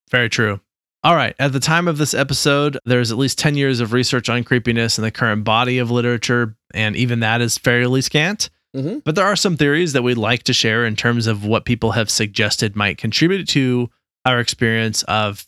[0.09, 0.59] Very true.
[1.03, 1.35] All right.
[1.39, 4.97] At the time of this episode, there's at least 10 years of research on creepiness
[4.97, 8.49] in the current body of literature, and even that is fairly scant.
[8.75, 9.03] Mhm.
[9.05, 11.91] But there are some theories that we'd like to share in terms of what people
[11.91, 13.89] have suggested might contribute to
[14.25, 15.45] our experience of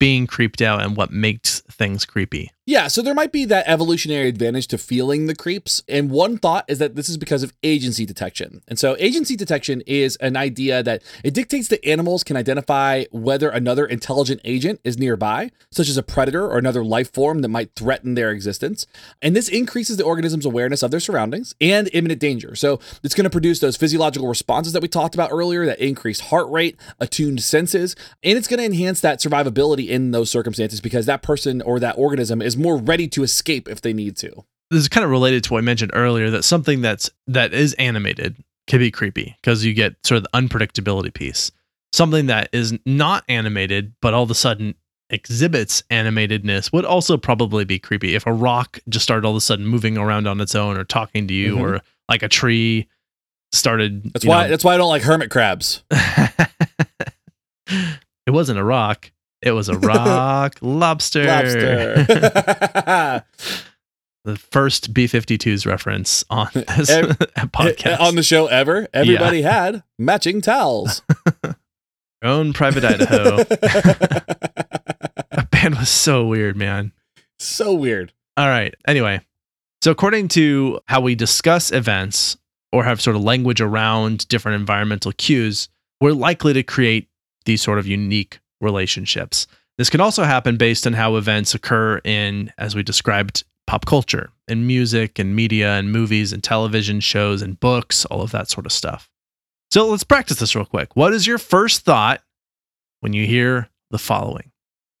[0.00, 2.50] being creeped out and what makes things creepy.
[2.66, 5.82] Yeah, so there might be that evolutionary advantage to feeling the creeps.
[5.88, 8.60] And one thought is that this is because of agency detection.
[8.68, 13.48] And so, agency detection is an idea that it dictates that animals can identify whether
[13.48, 17.74] another intelligent agent is nearby, such as a predator or another life form that might
[17.74, 18.86] threaten their existence.
[19.22, 22.54] And this increases the organism's awareness of their surroundings and imminent danger.
[22.54, 26.20] So, it's going to produce those physiological responses that we talked about earlier that increased
[26.20, 31.06] heart rate, attuned senses, and it's going to enhance that survivability in those circumstances because
[31.06, 34.28] that person or that organism is more ready to escape if they need to.
[34.72, 37.74] This is kind of related to what I mentioned earlier that something that's that is
[37.74, 41.52] animated can be creepy because you get sort of the unpredictability piece.
[41.92, 44.74] Something that is not animated but all of a sudden
[45.10, 48.14] exhibits animatedness would also probably be creepy.
[48.16, 50.84] If a rock just started all of a sudden moving around on its own or
[50.84, 51.60] talking to you Mhm.
[51.60, 52.88] or like a tree
[53.52, 55.82] started That's why know- that's why I don't like hermit crabs.
[57.66, 59.10] it wasn't a rock.
[59.42, 61.24] It was a rock lobster.
[61.24, 63.24] Lobster.
[64.22, 68.00] The first B 52s reference on this podcast.
[68.00, 71.00] On the show ever, everybody had matching towels.
[72.22, 73.38] Own private Idaho.
[73.44, 76.92] that band was so weird, man.
[77.38, 78.12] so weird.
[78.36, 78.74] All right.
[78.86, 79.22] Anyway,
[79.82, 82.36] so according to how we discuss events
[82.72, 85.70] or have sort of language around different environmental cues,
[86.02, 87.08] we're likely to create
[87.46, 89.46] these sort of unique relationships.
[89.78, 94.30] This can also happen based on how events occur in, as we described, pop culture
[94.48, 98.66] and music and media and movies and television shows and books, all of that sort
[98.66, 99.08] of stuff.
[99.70, 100.96] So let's practice this real quick.
[100.96, 102.20] What is your first thought
[103.00, 104.50] when you hear the following?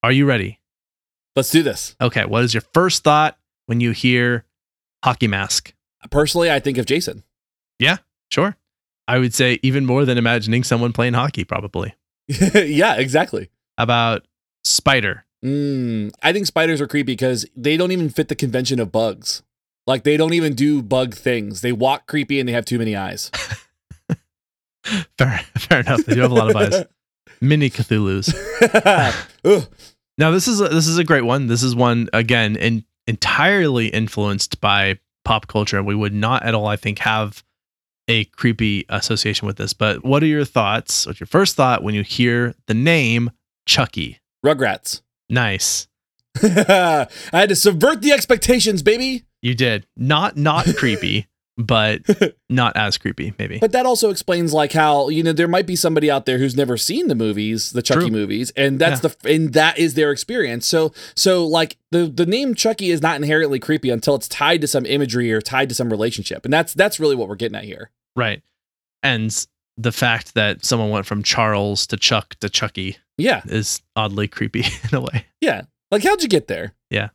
[0.02, 0.60] Are you ready?
[1.36, 1.96] Let's do this.
[2.00, 3.36] Okay, what is your first thought
[3.66, 4.44] when you hear
[5.04, 5.74] hockey mask?
[6.10, 7.24] Personally, I think of Jason.
[7.78, 7.98] Yeah,
[8.30, 8.56] sure.
[9.08, 11.94] I would say even more than imagining someone playing hockey, probably.
[12.54, 13.50] yeah, exactly.
[13.78, 14.26] About
[14.64, 15.24] spider?
[15.44, 19.42] Mm, I think spiders are creepy because they don't even fit the convention of bugs.
[19.86, 21.62] Like they don't even do bug things.
[21.62, 23.30] They walk creepy and they have too many eyes.
[25.18, 26.06] Fair, fair enough.
[26.06, 26.84] They do have a lot of eyes.
[27.42, 28.34] Mini Cthulhu's.
[30.16, 31.48] Now this is a, this is a great one.
[31.48, 36.66] This is one again in, entirely influenced by pop culture, we would not at all,
[36.66, 37.44] I think, have
[38.10, 39.72] a creepy association with this.
[39.72, 41.06] But what are your thoughts?
[41.06, 43.30] What's your first thought when you hear the name
[43.66, 44.18] Chucky?
[44.44, 45.02] Rugrats.
[45.28, 45.86] Nice.
[46.42, 49.24] I had to subvert the expectations, baby.
[49.42, 52.02] You did not not creepy, but
[52.48, 53.58] not as creepy, maybe.
[53.58, 56.56] But that also explains like how you know there might be somebody out there who's
[56.56, 58.10] never seen the movies, the Chucky True.
[58.10, 60.66] movies, and that's the and that is their experience.
[60.66, 64.66] So so like the the name Chucky is not inherently creepy until it's tied to
[64.66, 67.64] some imagery or tied to some relationship, and that's that's really what we're getting at
[67.64, 67.90] here.
[68.16, 68.42] Right.
[69.02, 69.46] And
[69.76, 74.60] the fact that someone went from Charles to Chuck to Chucky Yeah, is oddly creepy
[74.90, 75.26] in a way.
[75.40, 75.62] yeah.
[75.90, 76.74] Like how'd you get there?
[76.90, 77.08] Yeah.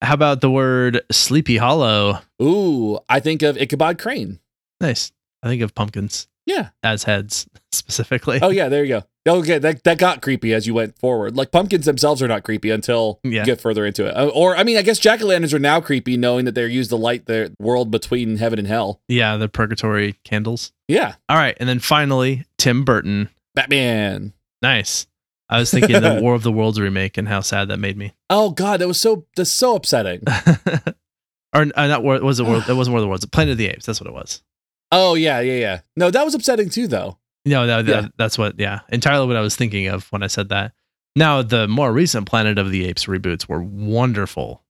[0.00, 2.20] How about the word Sleepy Hollow?
[2.42, 4.40] Ooh, I think of Ichabod Crane.
[4.80, 5.12] Nice.
[5.42, 6.70] I think of pumpkins Yeah.
[6.82, 8.38] as heads specifically.
[8.42, 9.04] Oh yeah, there you go.
[9.28, 11.36] Okay, that that got creepy as you went forward.
[11.36, 13.40] Like pumpkins themselves are not creepy until Yeah.
[13.40, 14.10] you get further into it.
[14.16, 16.66] Uh, Or I mean, I guess jack o' lanterns are now creepy, knowing that they're
[16.66, 19.00] used to light the world between heaven and hell.
[19.06, 20.72] Yeah, the purgatory candles.
[20.88, 21.56] Yeah, All right.
[21.60, 23.28] And then finally, Tim Burton.
[23.54, 24.32] Batman.
[24.60, 25.06] Nice.
[25.48, 28.14] I was thinking the War of the Worlds remake and how sad that made me.
[28.30, 30.22] Oh god, that was so that's so upsetting.
[31.54, 33.24] or uh, not War, was it War, it wasn't War of the Worlds.
[33.26, 33.86] Planet of the Apes.
[33.86, 34.42] That's what it was.
[34.90, 35.80] Oh yeah, yeah, yeah.
[35.96, 37.18] No, that was upsetting too, though.
[37.44, 38.00] No, that, Yeah.
[38.02, 40.72] that- that's what, yeah, entirely what I was thinking of when I said that.
[41.16, 44.62] Now, the more recent Planet of the Apes reboots were wonderful,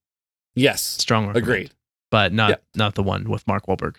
[0.54, 1.70] Yes, strong, recommend, agreed.
[2.10, 2.56] but not Yeah.
[2.74, 3.96] not the one with Mark Wahlberg.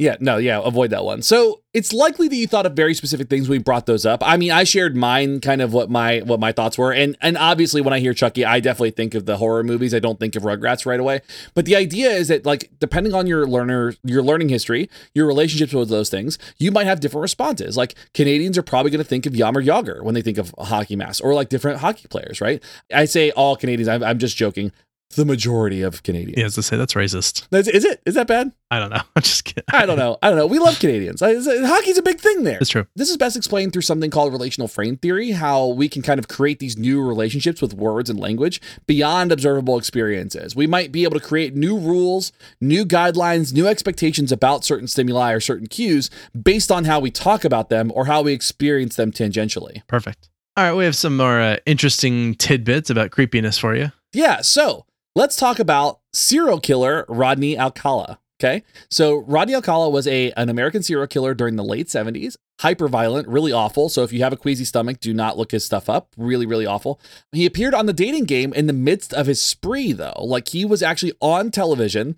[0.00, 1.20] Yeah, no, yeah, avoid that one.
[1.20, 4.22] So it's likely that you thought of very specific things when we brought those up.
[4.26, 7.36] I mean, I shared mine, kind of what my what my thoughts were, and and
[7.36, 9.92] obviously when I hear Chucky, I definitely think of the horror movies.
[9.92, 11.20] I don't think of Rugrats right away.
[11.52, 15.74] But the idea is that like depending on your learner, your learning history, your relationships
[15.74, 17.76] with those things, you might have different responses.
[17.76, 20.96] Like Canadians are probably going to think of Jaromir Jagr when they think of hockey
[20.96, 22.64] mask, or like different hockey players, right?
[22.90, 23.88] I say all Canadians.
[23.88, 24.72] I'm, I'm just joking.
[25.16, 26.38] The majority of Canadians.
[26.38, 27.48] Yeah, as to say that's racist.
[27.50, 28.00] That's, is it?
[28.06, 28.52] Is that bad?
[28.70, 29.00] I don't know.
[29.16, 29.64] I'm just kidding.
[29.72, 30.18] I don't know.
[30.22, 30.46] I don't know.
[30.46, 31.20] We love Canadians.
[31.20, 32.58] I- Hockey's a big thing there.
[32.60, 32.86] It's true.
[32.94, 36.28] This is best explained through something called relational frame theory, how we can kind of
[36.28, 40.54] create these new relationships with words and language beyond observable experiences.
[40.54, 42.30] We might be able to create new rules,
[42.60, 46.08] new guidelines, new expectations about certain stimuli or certain cues
[46.40, 49.82] based on how we talk about them or how we experience them tangentially.
[49.88, 50.28] Perfect.
[50.56, 53.90] All right, we have some more uh, interesting tidbits about creepiness for you.
[54.12, 54.84] Yeah, so
[55.14, 58.18] let's talk about serial killer Rodney Alcala.
[58.40, 62.36] Okay, so Rodney Alcala was a an American serial killer during the late 70s.
[62.60, 63.90] Hyper violent, really awful.
[63.90, 66.08] So if you have a queasy stomach, do not look his stuff up.
[66.16, 67.00] Really, really awful.
[67.32, 70.24] He appeared on the dating game in the midst of his spree, though.
[70.24, 72.16] Like he was actually on television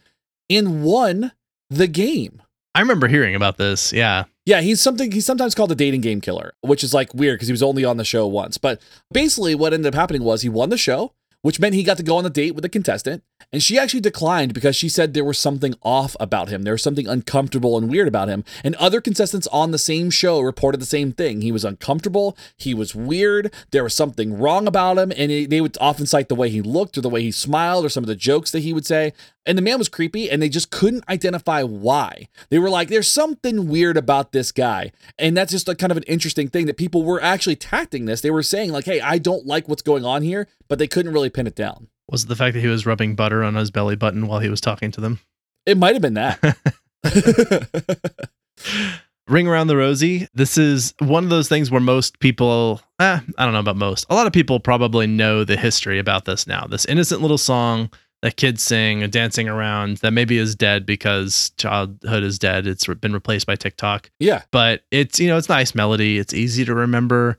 [0.48, 1.32] and won
[1.70, 2.42] the game.
[2.74, 3.92] I remember hearing about this.
[3.92, 4.24] Yeah.
[4.46, 7.48] Yeah, he's something he's sometimes called a dating game killer, which is like weird because
[7.48, 8.58] he was only on the show once.
[8.58, 8.80] But
[9.12, 12.02] basically what ended up happening was he won the show, which meant he got to
[12.02, 13.22] go on a date with a contestant,
[13.52, 16.62] and she actually declined because she said there was something off about him.
[16.62, 18.44] There was something uncomfortable and weird about him.
[18.62, 21.42] And other contestants on the same show reported the same thing.
[21.42, 25.76] He was uncomfortable, he was weird, there was something wrong about him, and they would
[25.80, 28.14] often cite the way he looked or the way he smiled or some of the
[28.14, 29.12] jokes that he would say.
[29.44, 32.28] And the man was creepy, and they just couldn't identify why.
[32.50, 34.92] They were like, there's something weird about this guy.
[35.18, 38.20] And that's just a kind of an interesting thing that people were actually tacting this.
[38.20, 41.12] They were saying, like, hey, I don't like what's going on here, but they couldn't
[41.12, 41.88] really pin it down.
[42.08, 44.48] Was it the fact that he was rubbing butter on his belly button while he
[44.48, 45.18] was talking to them?
[45.66, 46.56] It might have been that.
[49.28, 50.28] Ring Around the Rosie.
[50.34, 54.04] This is one of those things where most people, eh, I don't know about most,
[54.10, 56.66] a lot of people probably know the history about this now.
[56.66, 57.90] This innocent little song
[58.22, 62.66] that kids sing, dancing around, that maybe is dead because childhood is dead.
[62.66, 64.10] It's been replaced by TikTok.
[64.20, 64.42] Yeah.
[64.52, 66.18] But it's you know it's nice melody.
[66.18, 67.38] It's easy to remember.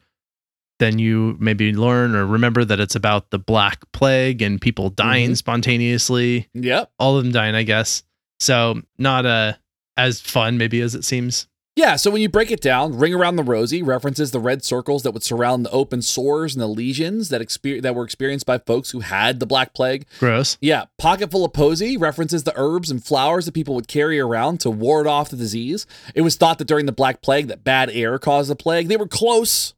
[0.79, 5.31] Then you maybe learn or remember that it's about the Black Plague and people dying
[5.31, 5.37] Mhm.
[5.37, 6.49] spontaneously.
[6.53, 6.91] Yep.
[6.99, 8.03] All of them dying, I guess.
[8.39, 9.53] So not uh,
[9.95, 11.47] as fun maybe as it seems.
[11.75, 15.01] Yeah, so when you break it down, Ring Around the Rosie references the red circles
[15.01, 18.59] that would surround the open sores and the lesions that exper- that were experienced by
[18.59, 20.05] folks who had the Black Plague.
[20.19, 20.57] Gross.
[20.61, 24.59] Yeah, Pocket Full of Posy references the herbs and flowers that people would carry around
[24.59, 25.87] to ward off the disease.
[26.13, 28.87] It was thought that during the Black Plague that bad air caused the plague.
[28.87, 29.73] They were close.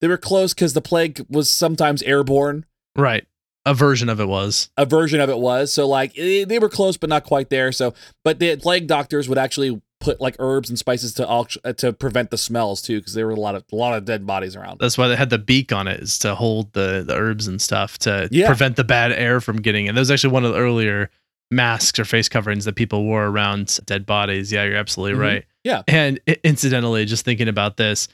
[0.00, 2.64] They were close because the plague was sometimes airborne.
[2.96, 3.26] Right.
[3.66, 4.70] A version of it was.
[4.76, 5.72] A version of it was.
[5.72, 7.72] So like eh, they were close but not quite there.
[7.72, 7.92] So
[8.24, 12.30] but the plague doctors would actually put like herbs and spices to al- to prevent
[12.30, 14.78] the smells too because there were a lot of a lot of dead bodies around.
[14.80, 17.60] That's why they had the beak on it is to hold the the herbs and
[17.60, 18.46] stuff to Yeah.
[18.46, 19.94] prevent the bad air from getting in.
[19.94, 21.10] That was actually one of the earlier
[21.50, 24.50] masks or face coverings that people wore around dead bodies.
[24.52, 25.22] Yeah, you're absolutely Mhm.
[25.22, 25.44] right.
[25.64, 25.82] Yeah.
[25.88, 28.08] And incidentally, just thinking about this,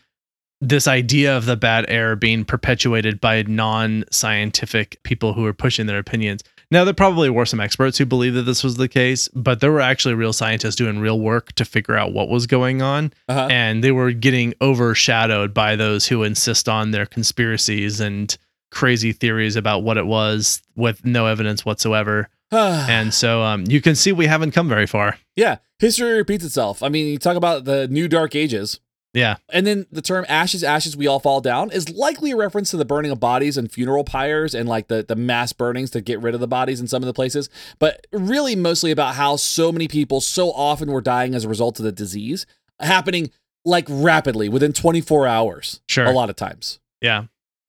[0.62, 5.99] this idea of the bad air being perpetuated by non-scientific people who are pushing their
[5.99, 6.43] opinions.
[6.71, 9.71] Now, there probably were some experts who believed that this was the case, but there
[9.71, 13.47] were actually real scientists doing real work to figure out what was going on Uh-huh.
[13.51, 18.37] and they were getting overshadowed by those who insist on their conspiracies and
[18.71, 22.29] crazy theories about what it was with no evidence whatsoever.
[22.53, 25.19] And so um, you can see we haven't come very far.
[25.35, 26.83] yeah, history repeats itself.
[26.83, 28.79] I mean, you talk about the new dark ages.
[29.17, 32.71] Yeah, And then the term ashes, ashes, we all fall down is likely a reference
[32.73, 36.01] to the burning of bodies and funeral pyres and like the, the mass burnings to
[36.03, 37.49] get rid of the bodies in some of the places.
[37.79, 41.79] But really, mostly about how so many people so often were dying as a result
[41.79, 42.45] of the disease
[42.79, 43.31] happening
[43.64, 45.81] like rapidly within 24 hours.
[45.89, 46.05] Sure.
[46.05, 46.79] A lot of times.
[47.01, 47.25] yeah.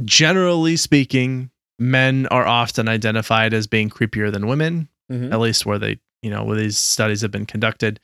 [0.06, 5.32] Generally speaking, men are often identified as being creepier than women, Mhm.
[5.32, 8.00] at least where they, you know, where these studies have been conducted.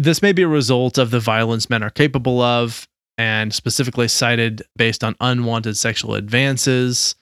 [0.00, 2.88] This may be a result of the violence men are capable of,
[3.18, 7.14] and specifically cited based on unwanted sexual advances.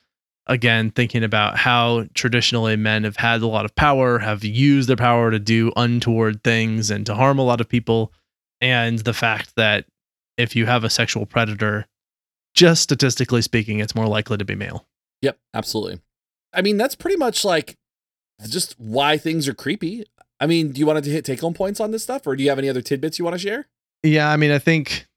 [0.47, 4.95] Again, thinking about how traditionally men have had a lot of power, have used their
[4.95, 8.13] power to do untoward things and to harm a lot of people.
[8.61, 9.85] And the fact that
[10.37, 11.85] if you have a sexual predator,
[12.53, 14.87] just statistically speaking, it's more likely to be male.
[15.21, 15.99] Yep, absolutely.
[16.53, 17.75] I mean, that's pretty much like
[18.47, 20.05] just why things are creepy.
[20.39, 22.43] I mean, do you want to hit take home points on this stuff or do
[22.43, 23.67] you have any other tidbits you want to share?
[24.03, 25.07] Yeah, I mean, I think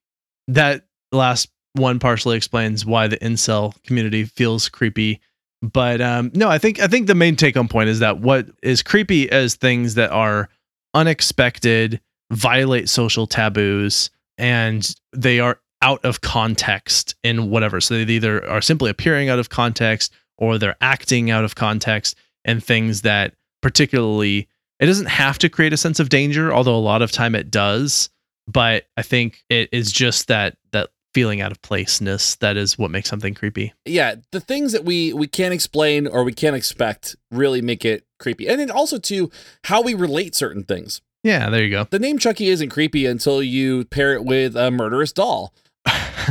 [0.48, 5.20] that last one partially explains why the incel community feels creepy.
[5.62, 8.48] But um, no, I think I think the main take home point is that what
[8.62, 10.48] is creepy as things that are
[10.92, 12.00] unexpected,
[12.32, 17.80] violate social taboos, and they are out of context in whatever.
[17.80, 22.16] So they either are simply appearing out of context or they're acting out of context
[22.44, 24.48] and things that particularly
[24.80, 27.50] it doesn't have to create a sense of danger, although a lot of time it
[27.50, 28.08] does
[28.48, 32.90] but I think it is just that that feeling out of placeness that is what
[32.90, 33.72] makes something creepy.
[33.84, 38.04] yeah the things that we we can't explain or we can't expect really make it
[38.18, 39.30] creepy and then also too
[39.64, 41.86] how we relate certain things Yeah, there you go.
[41.90, 45.54] the name chucky isn't creepy until you pair it with a murderous doll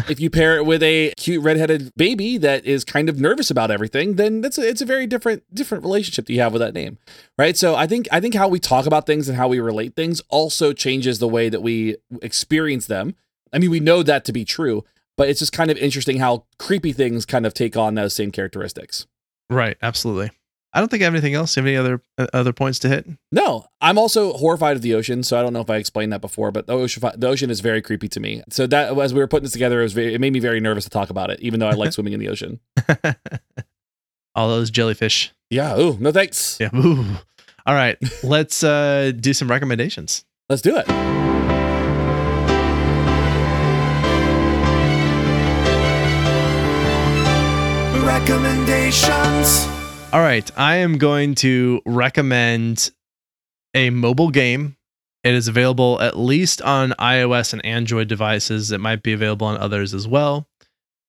[0.09, 3.71] if you pair it with a cute redheaded baby that is kind of nervous about
[3.71, 6.73] everything then that's a, it's a very different different relationship that you have with that
[6.73, 6.97] name
[7.37, 7.57] right?
[7.57, 10.21] So i think i think how we talk about things and how we relate things
[10.29, 13.15] also changes the way that we experience them.
[13.53, 14.83] I mean we know that to be true
[15.17, 18.31] but it's just kind of interesting how creepy things kind of take on those same
[18.31, 19.05] characteristics.
[19.49, 20.31] Right, absolutely.
[20.73, 21.55] I don't think I have anything else.
[21.55, 23.05] You have any other uh, other points to hit?
[23.31, 25.21] No, I'm also horrified of the ocean.
[25.23, 27.59] So I don't know if I explained that before, but the ocean, the ocean is
[27.59, 28.41] very creepy to me.
[28.49, 30.59] So that as we were putting this together, it was very, it made me very
[30.61, 32.59] nervous to talk about it, even though I like swimming in the ocean.
[34.35, 35.33] All those jellyfish.
[35.49, 35.77] Yeah.
[35.77, 36.57] Ooh, no thanks.
[36.59, 36.69] Yeah.
[36.73, 37.05] Ooh.
[37.65, 40.25] All right, let's uh, do some recommendations.
[40.49, 40.87] Let's do it.
[48.03, 49.70] Recommendations.
[50.13, 52.91] All right, I am going to recommend
[53.73, 54.75] a mobile game.
[55.23, 58.71] It is available at least on iOS and Android devices.
[58.73, 60.47] It might be available on others as well.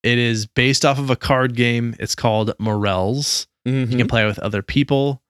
[0.05, 1.97] It is based off of a card game.
[1.99, 3.47] It's called Morels.
[3.65, 3.99] You Mhm.
[3.99, 5.21] can play with other people.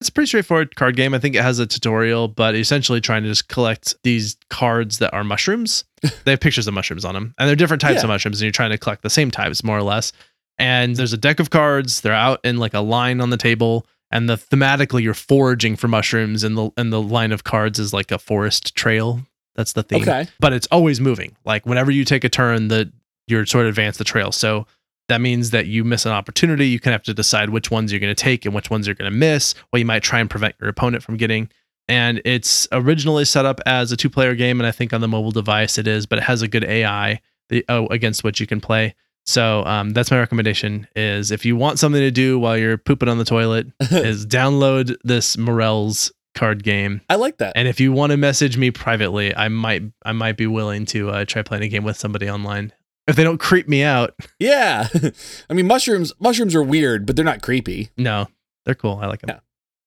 [0.00, 1.14] It's a pretty straightforward card game.
[1.14, 5.12] I think it has a tutorial, but essentially trying to just collect these cards that
[5.14, 5.84] are mushrooms.
[6.24, 8.02] they have pictures of mushrooms on them, and they're different types Yeah.
[8.02, 10.12] of mushrooms, and you're trying to collect the same types more or less.
[10.58, 12.00] And there's a deck of cards.
[12.00, 15.88] They're out in like a line on the table, and the thematically you're foraging for
[15.88, 19.20] mushrooms, and the and the line of cards is like a forest trail.
[19.54, 20.26] That's the theme Okay.
[20.38, 21.36] but it's always moving.
[21.44, 22.92] Like whenever you take a turn, the
[23.26, 24.32] you're sort of advance the trail.
[24.32, 24.66] So
[25.08, 26.68] that means that you miss an opportunity.
[26.68, 28.94] You of have to decide which ones you're going to take and which ones you're
[28.94, 31.48] going to miss, what you might try and prevent your opponent from getting.
[31.88, 34.60] And it's originally set up as a two player game.
[34.60, 37.20] And I think on the mobile device it is, but it has a good AI
[37.68, 38.94] oh, against which you can play.
[39.26, 43.08] So um, that's my recommendation is if you want something to do while you're pooping
[43.08, 47.00] on the toilet is download this Morels card game.
[47.10, 47.54] I like that.
[47.56, 51.10] And if you want to message me privately, I might I might be willing to
[51.10, 52.72] uh, try playing a game with somebody online
[53.08, 54.14] if they don't creep me out.
[54.38, 54.88] Yeah,
[55.50, 56.12] I mean mushrooms.
[56.20, 57.90] Mushrooms are weird, but they're not creepy.
[57.96, 58.28] No,
[58.64, 58.98] they're cool.
[59.02, 59.40] I like them.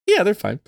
[0.05, 0.59] Yeah, yeah they're fine.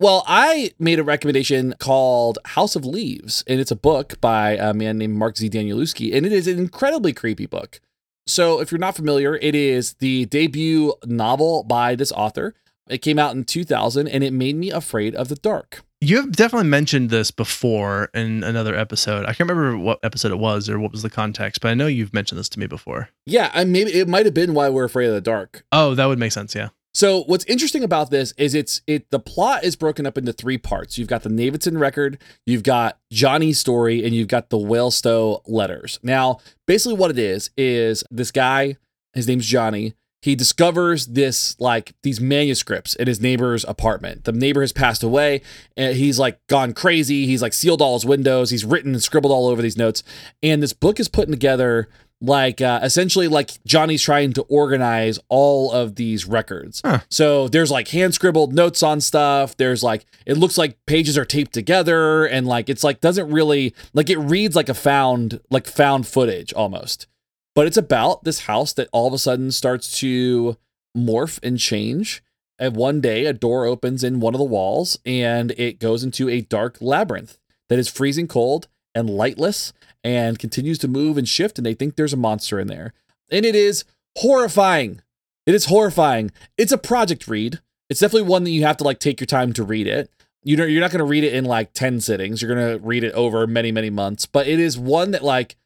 [0.00, 4.74] Well, I made a recommendation called House of Leaves, and it's a book by a
[4.74, 5.48] man named Mark Z.
[5.48, 7.80] Danielewski, and it is an incredibly creepy book.
[8.26, 12.54] So, if you're not familiar, it is the debut novel by this author.
[12.88, 15.82] It came out in 2000 and it made me afraid of the dark.
[16.00, 19.24] You have definitely mentioned this before in another episode.
[19.24, 21.86] I can't remember what episode it was or what was the context, but I know
[21.86, 23.08] you've mentioned this to me before.
[23.24, 25.64] Yeah, I maybe it might have been why we're afraid of the dark.
[25.72, 26.68] Oh, that would make sense, yeah.
[26.94, 30.58] So what's interesting about this is it's it the plot is broken up into three
[30.58, 30.96] parts.
[30.96, 35.98] You've got the Navidson record, you've got Johnny's story, and you've got the Whalestoe letters.
[36.02, 38.76] Now, basically what it is is this guy,
[39.12, 44.24] his name's Johnny, he discovers this like these manuscripts in his neighbor's apartment.
[44.24, 45.42] The neighbor has passed away
[45.76, 47.26] and he's like gone crazy.
[47.26, 48.48] He's like sealed all his windows.
[48.48, 50.02] He's written and scribbled all over these notes.
[50.42, 51.88] And this book is putting together
[52.26, 56.80] like uh, essentially like Johnny's trying to organize all of these records.
[56.84, 57.00] Huh.
[57.08, 59.56] So there's like hand scribbled notes on stuff.
[59.56, 63.74] There's like it looks like pages are taped together and like it's like doesn't really
[63.92, 67.06] like it reads like a found like found footage almost.
[67.54, 70.56] But it's about this house that all of a sudden starts to
[70.96, 72.22] morph and change.
[72.58, 76.28] And one day, a door opens in one of the walls and it goes into
[76.28, 79.72] a dark labyrinth that is freezing cold and lightless
[80.04, 81.58] and continues to move and shift.
[81.58, 82.92] And they think there's a monster in there.
[83.30, 83.84] And it is
[84.18, 85.00] horrifying.
[85.46, 86.30] It is horrifying.
[86.56, 87.60] It's a project read.
[87.90, 90.10] It's definitely one that you have to like take your time to read it.
[90.42, 92.42] You know, you're not going to read it in like 10 sittings.
[92.42, 94.26] You're going to read it over many, many months.
[94.26, 95.56] But it is one that like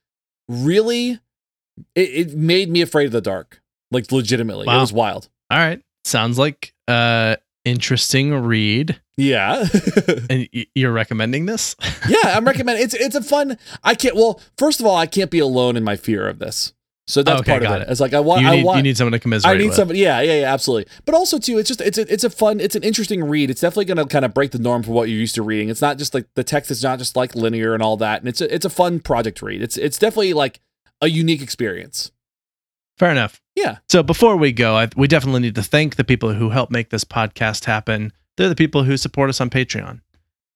[0.48, 1.18] really
[1.94, 3.60] it, it made me afraid of the dark.
[3.90, 4.66] Like legitimately.
[4.66, 4.78] Wow.
[4.78, 5.28] It was wild.
[5.50, 5.82] All right.
[6.04, 7.36] Sounds like uh
[7.70, 9.00] interesting read.
[9.16, 9.66] Yeah.
[10.30, 11.76] and you're recommending this?
[12.08, 15.30] yeah, I'm recommending it's it's a fun I can't well, first of all, I can't
[15.30, 16.72] be alone in my fear of this.
[17.08, 17.82] So that's okay, part of it.
[17.82, 17.90] it.
[17.90, 18.42] It's like I want.
[18.42, 18.76] You need, I want.
[18.76, 19.54] You need someone to commiserate.
[19.54, 19.76] I need with.
[19.76, 20.00] somebody.
[20.00, 20.92] Yeah, yeah, yeah, absolutely.
[21.06, 23.48] But also too, it's just it's a, it's a fun, it's an interesting read.
[23.48, 25.70] It's definitely going to kind of break the norm for what you're used to reading.
[25.70, 28.20] It's not just like the text is not just like linear and all that.
[28.20, 29.62] And it's a, it's a fun project read.
[29.62, 30.60] It's it's definitely like
[31.00, 32.12] a unique experience.
[32.98, 33.40] Fair enough.
[33.54, 33.78] Yeah.
[33.88, 36.90] So before we go, I, we definitely need to thank the people who help make
[36.90, 38.12] this podcast happen.
[38.36, 40.00] They're the people who support us on Patreon.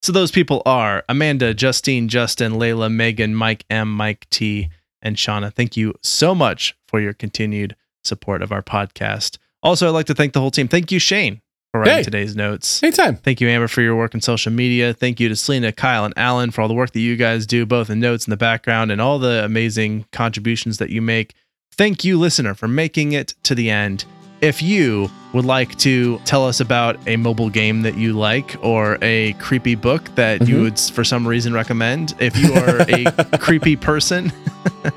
[0.02, 4.68] So those people are Amanda, Justine, Justin, Layla, Megan, Mike M, Mike T,
[5.00, 5.52] and Shauna.
[5.52, 9.38] Thank you so much for your continued support of our podcast.
[9.62, 10.66] Also, I'd like to thank the whole team.
[10.66, 11.40] Thank you, Shane,
[11.70, 12.82] for writing hey, today's notes.
[12.82, 13.16] Anytime.
[13.16, 14.92] Thank you, Amber, for your work in social media.
[14.92, 17.64] Thank you to Selena, Kyle, and Alan for all the work that you guys do,
[17.64, 21.34] both in notes in the background and all the amazing contributions that you make.
[21.74, 24.04] Thank you, listener, for making it to the end.
[24.42, 28.98] If you would like to tell us about a mobile game that you like or
[29.00, 30.52] a creepy book that mm-hmm.
[30.52, 33.06] you would, for some reason, recommend, if you are a
[33.42, 34.30] creepy person,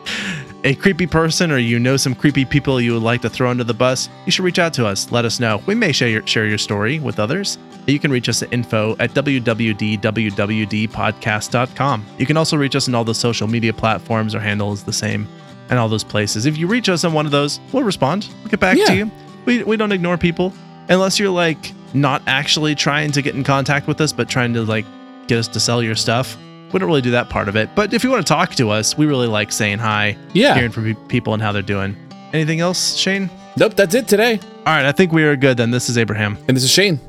[0.66, 3.64] a creepy person, or you know some creepy people you would like to throw under
[3.64, 5.10] the bus, you should reach out to us.
[5.12, 5.62] Let us know.
[5.68, 7.58] We may share your, share your story with others.
[7.88, 12.06] You can reach us at info at www.wwdpodcast.com.
[12.18, 14.36] You can also reach us on all the social media platforms.
[14.36, 15.26] Our handle is the same
[15.70, 16.46] and all those places.
[16.46, 18.28] If you reach us on one of those, we'll respond.
[18.42, 18.86] We'll get back yeah.
[18.86, 19.12] to you.
[19.46, 20.54] We, we don't ignore people
[20.90, 24.64] unless you're like not actually trying to get in contact with us, but trying to
[24.64, 24.86] like
[25.28, 26.38] get us to sell your stuff.
[26.74, 27.70] We don't really do that part of it.
[27.76, 30.72] But if you want to talk to us, we really like saying hi, yeah, hearing
[30.72, 31.96] from people and how they're doing.
[32.34, 33.30] Anything else, Shane?
[33.56, 34.40] Nope, that's it today.
[34.66, 35.72] All right, I think we are good then.
[35.72, 36.38] This is Abraham.
[36.48, 37.00] And this is Shane.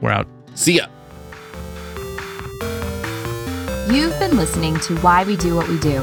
[0.00, 0.26] We're out.
[0.54, 0.86] See ya.
[3.92, 6.02] You've been listening to Why We Do What We Do